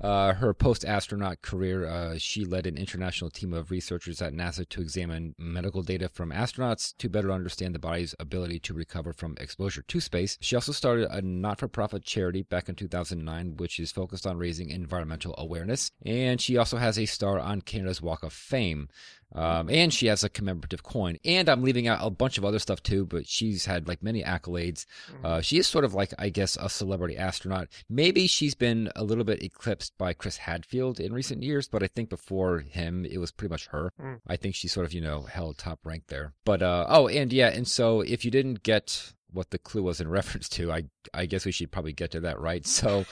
uh, 0.00 0.34
her 0.34 0.52
post 0.52 0.84
astronaut 0.84 1.40
career, 1.40 1.86
uh, 1.86 2.16
she 2.18 2.44
led 2.44 2.66
an 2.66 2.76
international 2.76 3.30
team 3.30 3.54
of 3.54 3.70
researchers 3.70 4.20
at 4.20 4.34
NASA 4.34 4.68
to 4.68 4.82
examine 4.82 5.34
medical 5.38 5.82
data 5.82 6.10
from 6.10 6.30
astronauts 6.30 6.94
to 6.98 7.08
better 7.08 7.32
understand 7.32 7.74
the 7.74 7.78
body's 7.78 8.14
ability 8.18 8.58
to 8.60 8.74
recover 8.74 9.14
from 9.14 9.36
exposure 9.40 9.82
to 9.82 10.00
space. 10.00 10.36
She 10.42 10.54
also 10.54 10.72
started 10.72 11.08
a 11.10 11.22
not 11.22 11.60
for 11.60 11.68
profit 11.68 12.04
charity 12.04 12.42
back 12.42 12.68
in 12.68 12.74
2009, 12.74 13.56
which 13.56 13.78
is 13.78 13.92
focused 13.92 14.26
on 14.26 14.36
raising 14.36 14.68
environmental 14.68 15.34
awareness. 15.38 15.90
And 16.04 16.40
she 16.40 16.58
also 16.58 16.76
has 16.76 16.98
a 16.98 17.06
star 17.06 17.38
on 17.38 17.62
Canada's 17.62 18.02
Walk 18.02 18.22
of 18.22 18.32
Fame. 18.32 18.88
Um, 19.36 19.68
and 19.68 19.92
she 19.92 20.06
has 20.06 20.24
a 20.24 20.28
commemorative 20.28 20.82
coin. 20.82 21.18
And 21.24 21.48
I'm 21.48 21.62
leaving 21.62 21.86
out 21.86 21.98
a 22.02 22.10
bunch 22.10 22.38
of 22.38 22.44
other 22.44 22.58
stuff 22.58 22.82
too, 22.82 23.04
but 23.04 23.26
she's 23.26 23.66
had 23.66 23.86
like 23.86 24.02
many 24.02 24.22
accolades. 24.22 24.86
Uh, 25.22 25.40
she 25.40 25.58
is 25.58 25.66
sort 25.66 25.84
of 25.84 25.94
like, 25.94 26.12
I 26.18 26.30
guess, 26.30 26.56
a 26.60 26.68
celebrity 26.68 27.16
astronaut. 27.16 27.68
Maybe 27.88 28.26
she's 28.26 28.54
been 28.54 28.90
a 28.96 29.04
little 29.04 29.24
bit 29.24 29.42
eclipsed 29.42 29.96
by 29.98 30.14
Chris 30.14 30.38
Hadfield 30.38 30.98
in 30.98 31.12
recent 31.12 31.42
years, 31.42 31.68
but 31.68 31.82
I 31.82 31.86
think 31.86 32.08
before 32.08 32.60
him, 32.60 33.04
it 33.04 33.18
was 33.18 33.30
pretty 33.30 33.52
much 33.52 33.66
her. 33.68 33.92
Mm. 34.00 34.20
I 34.26 34.36
think 34.36 34.54
she 34.54 34.68
sort 34.68 34.86
of, 34.86 34.92
you 34.92 35.00
know, 35.00 35.22
held 35.22 35.58
top 35.58 35.80
rank 35.84 36.04
there. 36.08 36.32
But, 36.44 36.62
uh, 36.62 36.86
oh, 36.88 37.08
and 37.08 37.32
yeah, 37.32 37.48
and 37.48 37.68
so 37.68 38.00
if 38.00 38.24
you 38.24 38.30
didn't 38.30 38.62
get 38.62 39.12
what 39.32 39.50
the 39.50 39.58
clue 39.58 39.82
was 39.82 40.00
in 40.00 40.08
reference 40.20 40.48
to, 40.50 40.72
I, 40.72 40.84
I 41.12 41.26
guess 41.26 41.44
we 41.44 41.52
should 41.52 41.70
probably 41.70 41.92
get 41.92 42.12
to 42.12 42.20
that, 42.20 42.40
right? 42.40 42.66
So, 42.66 43.04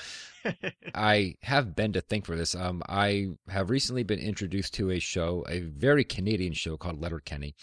I 0.94 1.36
have 1.42 1.74
been 1.74 1.92
to 1.92 2.00
think 2.00 2.26
for 2.26 2.36
this. 2.36 2.54
Um, 2.54 2.82
I 2.88 3.28
have 3.48 3.70
recently 3.70 4.02
been 4.02 4.18
introduced 4.18 4.74
to 4.74 4.90
a 4.90 4.98
show, 4.98 5.44
a 5.48 5.60
very 5.60 6.04
Canadian 6.04 6.52
show 6.52 6.76
called 6.76 7.00
Letterkenny. 7.00 7.54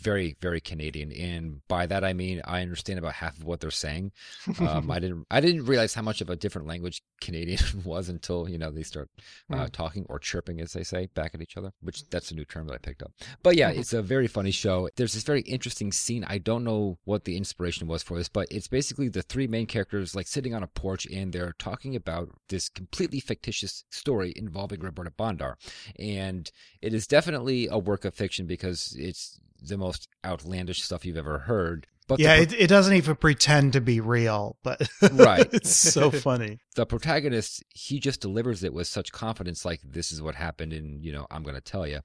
Very, 0.00 0.36
very 0.40 0.60
Canadian, 0.60 1.12
and 1.12 1.60
by 1.68 1.86
that 1.86 2.04
I 2.04 2.12
mean 2.12 2.40
I 2.44 2.62
understand 2.62 2.98
about 2.98 3.14
half 3.14 3.38
of 3.38 3.44
what 3.44 3.60
they're 3.60 3.70
saying. 3.70 4.12
Um, 4.58 4.90
I 4.90 4.98
didn't, 5.00 5.26
I 5.30 5.40
didn't 5.40 5.66
realize 5.66 5.94
how 5.94 6.02
much 6.02 6.20
of 6.20 6.30
a 6.30 6.36
different 6.36 6.66
language 6.66 7.02
Canadian 7.20 7.60
was 7.84 8.08
until 8.08 8.48
you 8.48 8.58
know 8.58 8.70
they 8.70 8.82
start 8.82 9.10
uh, 9.52 9.68
talking 9.72 10.06
or 10.08 10.18
chirping, 10.18 10.60
as 10.60 10.72
they 10.72 10.82
say, 10.82 11.08
back 11.14 11.34
at 11.34 11.42
each 11.42 11.56
other. 11.56 11.72
Which 11.80 12.08
that's 12.08 12.30
a 12.30 12.34
new 12.34 12.44
term 12.44 12.66
that 12.66 12.74
I 12.74 12.78
picked 12.78 13.02
up. 13.02 13.12
But 13.42 13.56
yeah, 13.56 13.70
it's 13.70 13.92
a 13.92 14.02
very 14.02 14.26
funny 14.26 14.50
show. 14.50 14.88
There's 14.96 15.14
this 15.14 15.22
very 15.22 15.42
interesting 15.42 15.92
scene. 15.92 16.24
I 16.28 16.38
don't 16.38 16.64
know 16.64 16.98
what 17.04 17.24
the 17.24 17.36
inspiration 17.36 17.86
was 17.86 18.02
for 18.02 18.16
this, 18.16 18.28
but 18.28 18.46
it's 18.50 18.68
basically 18.68 19.08
the 19.08 19.22
three 19.22 19.46
main 19.46 19.66
characters 19.66 20.14
like 20.14 20.26
sitting 20.26 20.54
on 20.54 20.62
a 20.62 20.66
porch 20.66 21.06
and 21.06 21.32
they're 21.32 21.54
talking 21.58 21.94
about 21.96 22.30
this 22.48 22.68
completely 22.68 23.20
fictitious 23.20 23.84
story 23.90 24.32
involving 24.36 24.80
Roberta 24.80 25.10
Bondar. 25.10 25.54
And 25.98 26.50
it 26.80 26.94
is 26.94 27.06
definitely 27.06 27.68
a 27.68 27.78
work 27.78 28.04
of 28.04 28.14
fiction 28.14 28.46
because 28.46 28.96
it's 28.98 29.40
the 29.62 29.78
most 29.78 30.08
outlandish 30.24 30.82
stuff 30.82 31.04
you've 31.04 31.16
ever 31.16 31.40
heard. 31.40 31.86
But 32.08 32.18
yeah, 32.18 32.36
the, 32.36 32.42
it, 32.42 32.52
it 32.54 32.66
doesn't 32.66 32.94
even 32.94 33.14
pretend 33.14 33.74
to 33.74 33.80
be 33.80 34.00
real, 34.00 34.56
but 34.64 34.82
Right. 35.12 35.46
it's 35.52 35.70
so 35.76 36.10
funny. 36.10 36.58
the 36.74 36.84
protagonist, 36.84 37.62
he 37.72 38.00
just 38.00 38.20
delivers 38.20 38.64
it 38.64 38.74
with 38.74 38.88
such 38.88 39.12
confidence, 39.12 39.64
like 39.64 39.78
this 39.84 40.10
is 40.10 40.20
what 40.20 40.34
happened, 40.34 40.72
and 40.72 41.04
you 41.04 41.12
know, 41.12 41.28
I'm 41.30 41.44
going 41.44 41.54
to 41.54 41.60
tell 41.60 41.86
you. 41.86 42.00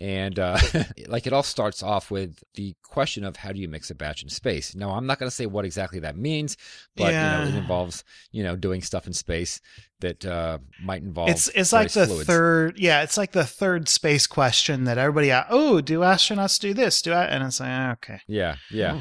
And 0.00 0.38
uh, 0.38 0.58
like 1.08 1.26
it 1.26 1.32
all 1.32 1.42
starts 1.42 1.82
off 1.82 2.08
with 2.08 2.38
the 2.54 2.76
question 2.84 3.24
of 3.24 3.34
how 3.36 3.50
do 3.50 3.58
you 3.58 3.66
mix 3.68 3.90
a 3.90 3.96
batch 3.96 4.22
in 4.22 4.28
space. 4.28 4.76
Now, 4.76 4.90
I'm 4.92 5.06
not 5.06 5.18
going 5.18 5.28
to 5.28 5.34
say 5.34 5.46
what 5.46 5.64
exactly 5.64 5.98
that 6.00 6.16
means, 6.16 6.56
but 6.96 7.12
you 7.12 7.18
know, 7.20 7.42
it 7.42 7.54
involves 7.56 8.04
you 8.30 8.44
know 8.44 8.54
doing 8.54 8.80
stuff 8.80 9.08
in 9.08 9.12
space 9.12 9.60
that 10.00 10.24
uh, 10.24 10.58
might 10.82 11.02
involve. 11.02 11.30
It's 11.30 11.48
it's 11.48 11.72
like 11.72 11.90
the 11.92 12.06
fluids. 12.06 12.26
third, 12.26 12.78
yeah, 12.78 13.02
it's 13.02 13.16
like 13.16 13.32
the 13.32 13.44
third 13.44 13.88
space 13.88 14.26
question 14.26 14.84
that 14.84 14.98
everybody, 14.98 15.30
a- 15.30 15.46
oh, 15.50 15.80
do 15.80 16.00
astronauts 16.00 16.58
do 16.60 16.72
this? 16.74 17.02
Do 17.02 17.12
I? 17.12 17.24
And 17.24 17.42
it's 17.44 17.60
like, 17.60 17.68
ah, 17.70 17.92
okay, 17.92 18.20
Yeah, 18.26 18.56
yeah. 18.70 18.98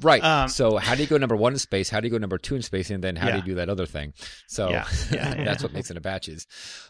Right. 0.00 0.22
Um, 0.22 0.48
so 0.48 0.76
how 0.78 0.94
do 0.94 1.02
you 1.02 1.08
go 1.08 1.16
number 1.16 1.36
one 1.36 1.52
in 1.52 1.58
space? 1.58 1.88
How 1.90 2.00
do 2.00 2.06
you 2.08 2.10
go 2.10 2.18
number 2.18 2.38
two 2.38 2.56
in 2.56 2.62
space? 2.62 2.90
And 2.90 3.02
then 3.04 3.16
how 3.16 3.30
do 3.30 3.36
you 3.36 3.42
do 3.42 3.54
that 3.54 3.68
other 3.68 3.86
thing? 3.86 4.14
So 4.48 4.68
Yeah, 4.70 4.86
yeah, 5.12 5.34
yeah. 5.36 5.44
that's 5.44 5.62
what 5.62 5.72
makes 5.72 5.90
it 5.90 5.96
a 5.96 6.00
batches. 6.00 6.46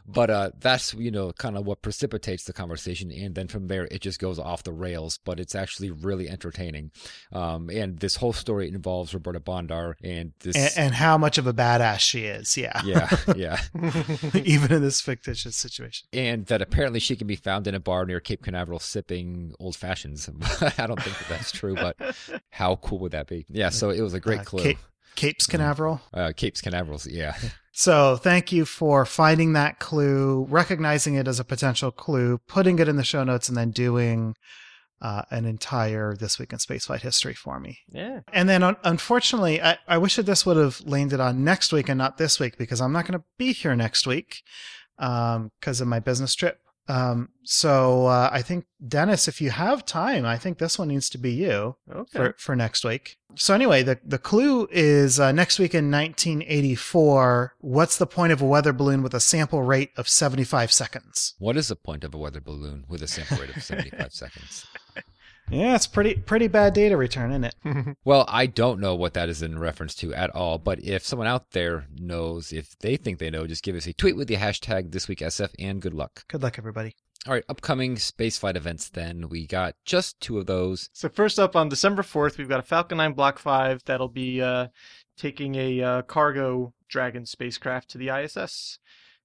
But 0.07 0.31
uh, 0.31 0.51
that's 0.59 0.95
you 0.95 1.11
know 1.11 1.33
kind 1.33 1.57
of 1.59 1.67
what 1.67 1.83
precipitates 1.83 2.45
the 2.45 2.53
conversation, 2.53 3.11
and 3.11 3.35
then 3.35 3.49
from 3.49 3.67
there 3.67 3.87
it 3.91 4.01
just 4.01 4.19
goes 4.19 4.39
off 4.39 4.63
the 4.63 4.73
rails. 4.73 5.19
But 5.25 5.39
it's 5.41 5.55
actually 5.55 5.91
really 5.91 6.29
entertaining. 6.29 6.91
Um, 7.33 7.69
and 7.71 7.99
this 7.99 8.17
whole 8.17 8.33
story 8.33 8.69
involves 8.69 9.13
Roberta 9.13 9.41
Bondar 9.41 9.95
and 10.03 10.33
this. 10.41 10.57
and, 10.57 10.87
and 10.87 10.95
how 10.95 11.19
much 11.19 11.39
of 11.39 11.47
a 11.47 11.53
badass 11.53 11.99
she 11.99 12.25
is, 12.25 12.57
yeah, 12.57 12.81
yeah, 12.85 13.09
yeah, 13.37 13.61
even 14.35 14.73
in 14.73 14.83
this 14.83 15.01
fictitious 15.01 15.57
situation. 15.57 16.07
and 16.13 16.47
that 16.47 16.63
apparently 16.63 17.01
she 17.01 17.17
can 17.17 17.27
be 17.27 17.37
found 17.37 17.67
in 17.67 17.75
a 17.75 17.81
bar 17.81 18.05
near 18.05 18.21
Cape 18.21 18.43
Canaveral 18.43 18.79
sipping 18.79 19.55
old 19.59 19.77
fashions. 19.77 20.29
I 20.79 20.87
don't 20.87 21.03
think 21.03 21.19
that 21.19 21.27
that's 21.29 21.51
true, 21.53 21.75
but 21.75 21.97
how 22.51 22.77
cool 22.77 22.99
would 23.01 23.13
that 23.13 23.27
be? 23.27 23.47
Yeah, 23.49 23.71
so 23.71 23.91
it 23.91 24.01
was 24.01 24.15
a 24.15 24.21
great 24.21 24.41
Uh, 24.41 24.45
clue. 24.45 24.63
Cape, 24.63 24.79
Capes 25.15 25.47
Canaveral. 25.47 26.01
Uh, 26.13 26.33
Capes 26.37 26.61
Canaverals, 26.61 27.07
yeah. 27.11 27.35
So 27.73 28.17
thank 28.17 28.53
you 28.53 28.65
for 28.65 29.05
finding 29.05 29.53
that 29.55 29.79
clue, 29.79 30.47
recognizing 30.49 31.15
it 31.15 31.29
as 31.29 31.39
a 31.41 31.45
potential 31.45 31.91
clue, 31.91 32.39
putting 32.47 32.79
it 32.79 32.89
in 32.89 32.97
the 32.97 33.05
show 33.05 33.23
notes, 33.25 33.49
and 33.49 33.57
then 33.57 33.71
doing 33.71 34.35
uh, 35.03 35.23
an 35.31 35.45
entire 35.45 36.15
This 36.17 36.39
Week 36.39 36.53
in 36.53 36.59
Spaceflight 36.59 37.01
history 37.01 37.35
for 37.35 37.61
me. 37.61 37.81
yeah. 37.89 38.21
And 38.33 38.49
then 38.49 38.63
un- 38.63 38.77
unfortunately, 38.83 39.61
I, 39.63 39.79
I 39.87 39.99
wish 39.99 40.17
that 40.17 40.27
this 40.27 40.47
would 40.47 40.57
have 40.57 40.81
landed 40.87 41.21
on 41.21 41.45
next 41.45 41.73
week 41.73 41.89
and 41.89 41.99
not 41.99 42.17
this 42.19 42.41
week 42.41 42.57
because 42.57 42.81
I'm 42.81 42.93
not 42.93 43.07
going 43.07 43.19
to 43.19 43.25
be 43.37 43.53
here 43.53 43.77
next 43.77 44.07
week 44.07 44.43
because 44.99 45.81
of 45.81 45.89
my 45.89 46.01
business 46.01 46.35
trip. 46.35 46.61
Um, 46.89 47.31
so 47.43 48.07
uh, 48.07 48.31
I 48.33 48.43
think 48.43 48.67
Dennis, 48.87 49.27
if 49.29 49.41
you 49.41 49.51
have 49.51 49.85
time, 49.85 50.25
I 50.25 50.39
think 50.39 50.59
this 50.59 50.79
one 50.79 50.89
needs 50.89 51.09
to 51.11 51.19
be 51.19 51.33
you 51.33 51.77
Okay. 51.93 52.19
for, 52.19 52.35
for 52.39 52.55
next 52.57 52.85
week. 52.85 53.17
So 53.35 53.55
anyway, 53.55 53.83
the, 53.83 53.99
the 54.05 54.19
clue 54.19 54.69
is 54.71 55.19
uh, 55.21 55.33
next 55.33 55.59
week 55.59 55.75
in 55.75 55.91
1984. 55.91 57.55
What's 57.61 57.99
the 57.99 58.07
point 58.07 58.33
of 58.33 58.41
a 58.41 58.47
weather 58.47 58.73
balloon 58.73 59.03
with 59.03 59.15
a 59.15 59.21
sample 59.21 59.63
rate 59.63 59.91
of 59.97 60.09
75 60.09 60.73
seconds? 60.73 61.35
What 61.39 61.57
is 61.57 61.69
the 61.69 61.77
point 61.77 62.05
of 62.05 62.15
a 62.15 62.19
weather 62.19 62.41
balloon 62.41 62.85
with 62.89 63.03
a 63.03 63.09
sample 63.09 63.39
rate 63.39 63.55
of 63.57 63.63
75 63.63 64.13
seconds? 64.13 64.67
Yeah, 65.51 65.75
it's 65.75 65.87
pretty 65.87 66.15
pretty 66.15 66.49
bad 66.49 66.75
data 66.75 66.97
return, 66.97 67.31
isn't 67.31 67.45
it? 67.45 67.97
Well, 68.05 68.25
I 68.29 68.47
don't 68.47 68.81
know 68.81 68.95
what 68.95 69.15
that 69.15 69.29
is 69.29 69.43
in 69.43 69.59
reference 69.59 69.95
to 69.97 70.15
at 70.15 70.31
all, 70.31 70.59
but 70.59 70.83
if 70.83 71.05
someone 71.05 71.29
out 71.29 71.51
there 71.53 71.87
knows, 71.97 72.53
if 72.53 72.79
they 72.79 72.97
think 72.97 73.19
they 73.19 73.31
know, 73.31 73.47
just 73.47 73.63
give 73.63 73.77
us 73.77 73.87
a 73.87 73.93
tweet 73.93 74.17
with 74.17 74.29
the 74.29 74.37
hashtag 74.37 74.93
this 74.93 75.09
week 75.09 75.21
SF 75.21 75.51
and 75.59 75.83
good 75.83 75.95
luck. 75.95 76.25
Good 76.29 76.43
luck, 76.43 76.59
everybody. 76.59 76.95
All 77.27 77.33
right, 77.33 77.45
upcoming 77.49 77.97
spaceflight 77.97 78.57
events 78.57 78.89
then. 78.89 79.29
We 79.29 79.47
got 79.47 79.75
just 79.85 80.21
two 80.21 80.39
of 80.39 80.47
those. 80.47 80.91
So 80.93 81.09
first 81.09 81.41
up 81.41 81.57
on 81.57 81.69
December 81.69 82.03
4th, 82.03 82.39
we've 82.39 82.49
got 82.49 82.61
a 82.61 82.63
Falcon 82.63 82.99
9 82.99 83.15
Block 83.15 83.41
5 83.41 83.83
that'll 83.85 84.09
be 84.09 84.41
uh, 84.41 84.69
taking 85.17 85.57
a 85.57 85.83
uh, 85.83 86.03
cargo 86.03 86.73
Dragon 86.89 87.27
spacecraft 87.27 87.91
to 87.91 87.99
the 87.99 88.11
ISS. 88.11 88.79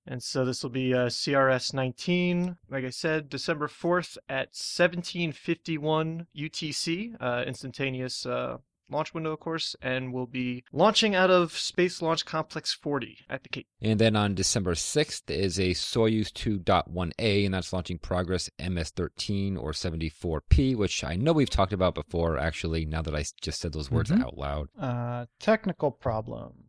And 0.08 0.22
so 0.24 0.44
this 0.46 0.64
will 0.64 0.72
be 0.72 0.94
uh, 0.94 1.08
CRS 1.08 1.74
19, 1.74 2.58
like 2.70 2.84
I 2.86 2.90
said, 2.90 3.30
December 3.30 3.68
4th 3.68 4.18
at 4.28 4.50
1751 4.56 6.28
UTC, 6.36 7.16
uh, 7.20 7.44
instantaneous 7.46 8.26
uh, 8.26 8.58
launch 8.90 9.14
window, 9.14 9.32
of 9.32 9.40
course, 9.40 9.76
and 9.82 10.12
we'll 10.12 10.26
be 10.26 10.64
launching 10.74 11.16
out 11.16 11.30
of 11.32 11.54
Space 11.58 12.02
Launch 12.02 12.26
Complex 12.26 12.74
40 12.74 13.20
at 13.30 13.44
the 13.44 13.50
Cape. 13.50 13.68
And 13.82 14.00
then 14.00 14.16
on 14.18 14.36
December 14.36 14.74
6th 14.74 15.30
is 15.30 15.58
a 15.60 15.70
Soyuz 15.72 16.32
2.1A, 16.34 17.46
and 17.46 17.54
that's 17.54 17.72
launching 17.72 17.98
Progress 18.00 18.50
MS-13 18.60 19.58
or 19.58 19.72
74P, 19.72 20.76
which 20.76 21.04
I 21.04 21.16
know 21.16 21.32
we've 21.32 21.50
talked 21.50 21.74
about 21.74 21.96
before, 21.96 22.38
actually, 22.38 22.86
now 22.86 23.02
that 23.02 23.16
I 23.16 23.24
just 23.42 23.62
said 23.62 23.72
those 23.72 23.90
words 23.92 24.12
Mhm. 24.12 24.24
out 24.24 24.38
loud. 24.38 24.68
Uh, 24.78 25.26
technical 25.40 25.92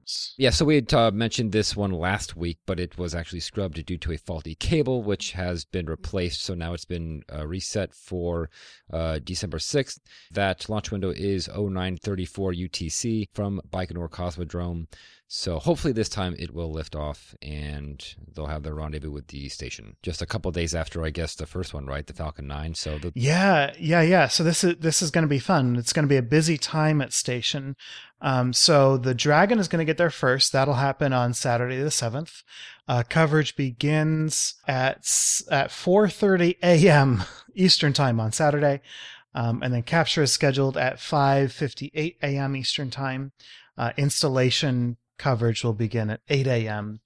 problems. 0.02 0.34
Yeah, 0.38 0.50
so 0.50 0.64
we 0.64 0.76
had 0.76 0.92
uh, 0.94 1.10
mentioned 1.10 1.52
this 1.52 1.76
one 1.76 1.92
last 1.92 2.36
week, 2.36 2.58
but 2.66 2.80
it 2.80 2.98
was 2.98 3.14
actually 3.14 3.40
scrubbed 3.40 3.84
due 3.84 3.98
to 3.98 4.12
a 4.12 4.18
faulty 4.18 4.54
cable, 4.54 5.02
which 5.02 5.32
has 5.32 5.64
been 5.64 5.86
replaced. 5.86 6.42
So 6.42 6.54
now 6.54 6.74
it's 6.74 6.84
been 6.84 7.22
uh, 7.32 7.46
reset 7.46 7.94
for 7.94 8.50
uh, 8.92 9.20
December 9.22 9.58
6th. 9.58 10.00
That 10.30 10.68
launch 10.68 10.90
window 10.90 11.10
is 11.10 11.48
0934 11.48 12.52
UTC 12.52 13.28
from 13.32 13.60
Baikonur 13.70 14.10
Cosmodrome. 14.10 14.86
So 15.34 15.58
hopefully 15.58 15.94
this 15.94 16.10
time 16.10 16.36
it 16.38 16.52
will 16.52 16.70
lift 16.70 16.94
off 16.94 17.34
and 17.40 18.04
they'll 18.34 18.48
have 18.48 18.64
their 18.64 18.74
rendezvous 18.74 19.10
with 19.10 19.28
the 19.28 19.48
station. 19.48 19.96
Just 20.02 20.20
a 20.20 20.26
couple 20.26 20.50
days 20.50 20.74
after, 20.74 21.02
I 21.06 21.08
guess, 21.08 21.34
the 21.34 21.46
first 21.46 21.72
one, 21.72 21.86
right? 21.86 22.06
The 22.06 22.12
Falcon 22.12 22.46
9. 22.46 22.74
So 22.74 22.98
the, 22.98 23.12
Yeah, 23.14 23.72
yeah, 23.78 24.02
yeah. 24.02 24.28
So 24.28 24.44
this 24.44 24.62
is 24.62 24.76
this 24.76 25.00
is 25.00 25.10
going 25.10 25.22
to 25.22 25.28
be 25.28 25.38
fun. 25.38 25.76
It's 25.76 25.94
going 25.94 26.04
to 26.04 26.08
be 26.08 26.18
a 26.18 26.22
busy 26.22 26.58
time 26.58 27.00
at 27.00 27.14
station. 27.14 27.76
Um, 28.20 28.52
so 28.52 28.98
the 28.98 29.14
Dragon 29.14 29.58
is 29.58 29.68
going 29.68 29.78
to 29.78 29.90
get 29.90 29.96
there 29.96 30.10
first. 30.10 30.52
That'll 30.52 30.74
happen 30.74 31.14
on 31.14 31.32
Saturday 31.32 31.80
the 31.80 31.90
seventh. 31.90 32.42
Uh, 32.86 33.02
coverage 33.08 33.56
begins 33.56 34.56
at 34.68 34.96
at 35.50 35.70
4:30 35.70 36.58
a.m. 36.62 37.22
Eastern 37.54 37.94
time 37.94 38.20
on 38.20 38.32
Saturday, 38.32 38.82
um, 39.34 39.62
and 39.62 39.72
then 39.72 39.82
capture 39.82 40.24
is 40.24 40.30
scheduled 40.30 40.76
at 40.76 40.98
5:58 40.98 42.16
a.m. 42.22 42.54
Eastern 42.54 42.90
time. 42.90 43.32
Uh, 43.78 43.92
installation 43.96 44.98
coverage 45.22 45.62
will 45.62 45.72
begin 45.72 46.10
at 46.10 46.20
8 46.28 46.48
a.m. 46.48 47.00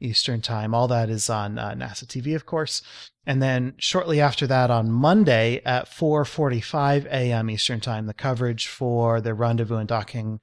Eastern 0.00 0.40
time. 0.40 0.74
All 0.74 0.88
that 0.88 1.10
is 1.10 1.28
on 1.28 1.58
uh, 1.58 1.72
NASA 1.72 2.06
TV, 2.06 2.34
of 2.34 2.46
course. 2.46 2.82
And 3.26 3.42
then 3.42 3.74
shortly 3.76 4.20
after 4.20 4.46
that, 4.46 4.70
on 4.70 4.90
Monday 4.90 5.60
at 5.66 5.86
4:45 5.86 7.04
a.m. 7.06 7.50
Eastern 7.50 7.80
Time, 7.80 8.06
the 8.06 8.14
coverage 8.14 8.68
for 8.68 9.20
the 9.20 9.34
rendezvous 9.34 9.76
and 9.76 9.88
docking 9.88 10.40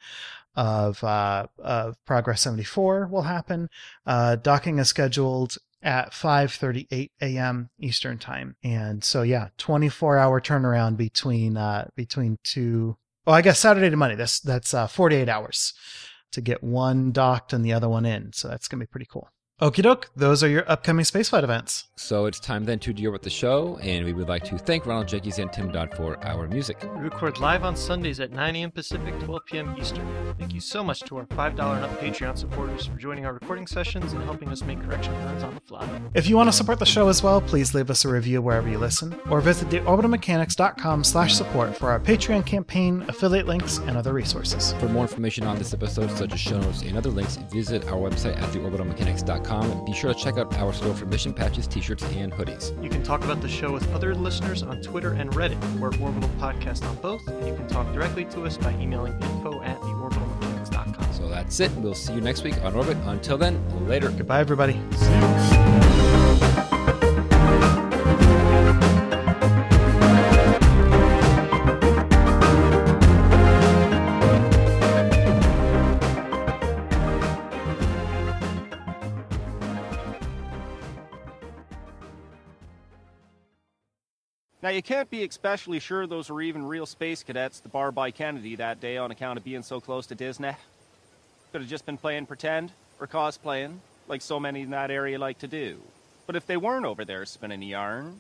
of 0.56 1.04
uh, 1.04 1.48
of 1.58 1.96
Progress 2.06 2.42
74 2.42 3.08
will 3.08 3.24
happen. 3.24 3.70
Uh, 4.06 4.36
docking 4.36 4.78
is 4.78 4.90
scheduled 4.90 5.58
at 5.82 6.12
5:38 6.12 7.10
a.m. 7.22 7.70
Eastern 7.80 8.20
Time, 8.20 8.56
and 8.64 9.04
so 9.04 9.24
yeah, 9.24 9.48
24 9.58 10.18
hour 10.20 10.40
turnaround 10.40 10.96
between 10.98 11.58
uh, 11.58 11.88
between 11.96 12.38
two. 12.44 12.98
Oh, 13.26 13.32
I 13.32 13.42
guess 13.42 13.60
Saturday 13.60 13.90
to 13.90 13.98
Monday. 13.98 14.16
That's 14.16 14.40
that's 14.40 14.76
uh, 14.76 14.86
48 14.86 15.28
hours 15.28 15.74
to 16.36 16.42
get 16.42 16.64
one 16.64 17.12
docked 17.12 17.54
and 17.54 17.66
the 17.66 17.74
other 17.74 17.90
one 17.90 18.06
in. 18.06 18.32
So 18.34 18.48
that's 18.48 18.68
gonna 18.68 18.84
be 18.84 18.88
pretty 18.88 19.08
cool. 19.10 19.28
Okie 19.62 19.84
doke, 19.84 20.10
those 20.18 20.44
are 20.44 20.50
your 20.50 20.70
upcoming 20.70 21.06
spaceflight 21.06 21.46
events. 21.46 21.86
So 21.96 22.26
it's 22.26 22.42
time 22.42 22.66
then 22.66 22.78
to 22.80 22.92
deal 22.92 23.10
with 23.14 23.22
the 23.22 23.30
show, 23.30 23.78
and 23.82 24.04
we 24.04 24.12
would 24.12 24.28
like 24.28 24.44
to 24.46 24.58
thank 24.58 24.86
Ronald 24.86 25.08
Jenkins 25.08 25.40
and 25.40 25.52
Tim 25.54 25.72
Dodd 25.72 25.96
for 25.96 26.22
our 26.26 26.46
music. 26.50 26.84
We 26.98 27.04
record 27.04 27.40
live 27.40 27.64
on 27.64 27.78
Sundays 27.78 28.20
at 28.20 28.34
9 28.34 28.54
a.m. 28.58 28.72
Pacific, 28.72 29.18
12 29.22 29.42
p.m. 29.46 29.74
Eastern. 29.80 30.06
Thank 30.38 30.54
you 30.54 30.60
so 30.60 30.84
much 30.84 31.00
to 31.04 31.16
our 31.16 31.26
$5 31.28 31.52
and 31.52 31.86
up 31.86 32.02
Patreon 32.02 32.38
supporters 32.38 32.88
for 32.88 32.98
joining 32.98 33.26
our 33.26 33.32
recording 33.32 33.66
sessions 33.66 34.12
and 34.12 34.22
helping 34.26 34.50
us 34.50 34.62
make 34.62 34.84
correction 34.84 35.14
runs 35.24 35.42
on 35.42 35.56
the 35.56 35.62
fly. 35.62 35.88
If 36.14 36.28
you 36.28 36.36
want 36.36 36.50
to 36.50 36.54
support 36.54 36.80
the 36.80 36.86
show 36.86 37.08
as 37.08 37.24
well, 37.24 37.40
please 37.40 37.74
leave 37.74 37.90
us 37.90 38.04
a 38.04 38.10
review 38.10 38.42
wherever 38.42 38.68
you 38.68 38.78
listen, 38.78 39.18
or 39.30 39.40
visit 39.40 39.70
theorbitalmechanics.com 39.70 41.06
slash 41.06 41.34
support 41.34 41.78
for 41.78 41.92
our 41.92 42.00
Patreon 42.02 42.46
campaign, 42.46 43.06
affiliate 43.08 43.48
links, 43.48 43.78
and 43.78 43.96
other 43.96 44.12
resources. 44.12 44.74
For 44.82 44.90
more 44.90 45.04
information 45.04 45.46
on 45.46 45.58
this 45.58 45.74
episode, 45.74 46.12
such 46.12 46.34
as 46.34 46.42
show 46.42 46.60
notes 46.60 46.82
and 46.82 46.98
other 46.98 47.10
links, 47.10 47.38
visit 47.54 47.86
our 47.86 48.10
website 48.10 48.36
at 48.36 48.50
theorbitalmechanics.com. 48.50 49.45
Be 49.86 49.94
sure 49.94 50.14
to 50.14 50.20
check 50.20 50.38
out 50.38 50.54
our 50.58 50.74
store 50.74 50.94
for 50.96 51.06
mission 51.06 51.34
patches, 51.34 51.68
t-shirts, 51.68 52.04
and 52.04 52.32
hoodies. 52.32 52.82
You 52.84 52.90
can 52.90 53.04
talk 53.04 53.24
about 53.24 53.42
the 53.42 53.48
show 53.48 53.72
with 53.72 53.92
other 53.94 54.16
listeners 54.16 54.64
on 54.64 54.82
Twitter 54.82 55.14
and 55.14 55.32
Reddit. 55.32 55.60
We're 55.80 55.94
Orbital 56.02 56.30
Podcast 56.40 56.88
on 56.88 56.96
both, 56.98 57.28
and 57.28 57.48
you 57.48 57.56
can 57.56 57.68
talk 57.68 57.92
directly 57.94 58.26
to 58.26 58.46
us 58.46 58.58
by 58.58 58.72
emailing 58.74 59.14
info 59.14 59.62
at 59.62 59.80
theorbitalmechanics.com. 59.82 61.14
So 61.14 61.28
that's 61.30 61.60
it. 61.60 61.72
We'll 61.78 61.96
see 61.96 62.14
you 62.14 62.22
next 62.22 62.44
week 62.44 62.62
on 62.64 62.74
Orbit. 62.76 62.98
Until 63.06 63.38
then, 63.38 63.62
later. 63.88 64.10
Goodbye, 64.10 64.40
everybody. 64.40 64.80
You 84.76 84.84
can't 84.84 85.10
be 85.10 85.24
especially 85.24 85.80
sure 85.80 86.06
those 86.06 86.30
were 86.30 86.42
even 86.42 86.66
real 86.66 86.86
space 86.86 87.24
cadets 87.24 87.60
the 87.60 87.70
bar 87.70 87.92
by 87.92 88.12
Kennedy 88.12 88.56
that 88.58 88.82
day 88.82 88.98
on 88.98 89.12
account 89.12 89.38
of 89.38 89.44
being 89.44 89.64
so 89.64 89.80
close 89.80 90.08
to 90.08 90.16
Disney. 90.16 90.52
Could 91.52 91.62
have 91.62 91.70
just 91.70 91.86
been 91.86 91.98
playing 91.98 92.26
pretend 92.26 92.72
or 93.00 93.08
cosplaying, 93.08 93.78
like 94.08 94.22
so 94.22 94.40
many 94.40 94.62
in 94.62 94.72
that 94.72 94.92
area 94.92 95.18
like 95.18 95.40
to 95.40 95.48
do. 95.48 95.80
But 96.28 96.36
if 96.36 96.46
they 96.46 96.58
weren't 96.58 96.86
over 96.86 97.06
there 97.06 97.26
spinning 97.26 97.62
yarn, 97.62 98.20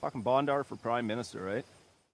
fucking 0.00 0.24
Bondar 0.24 0.64
for 0.64 0.76
Prime 0.76 1.06
Minister, 1.06 1.40
right? 1.40 1.64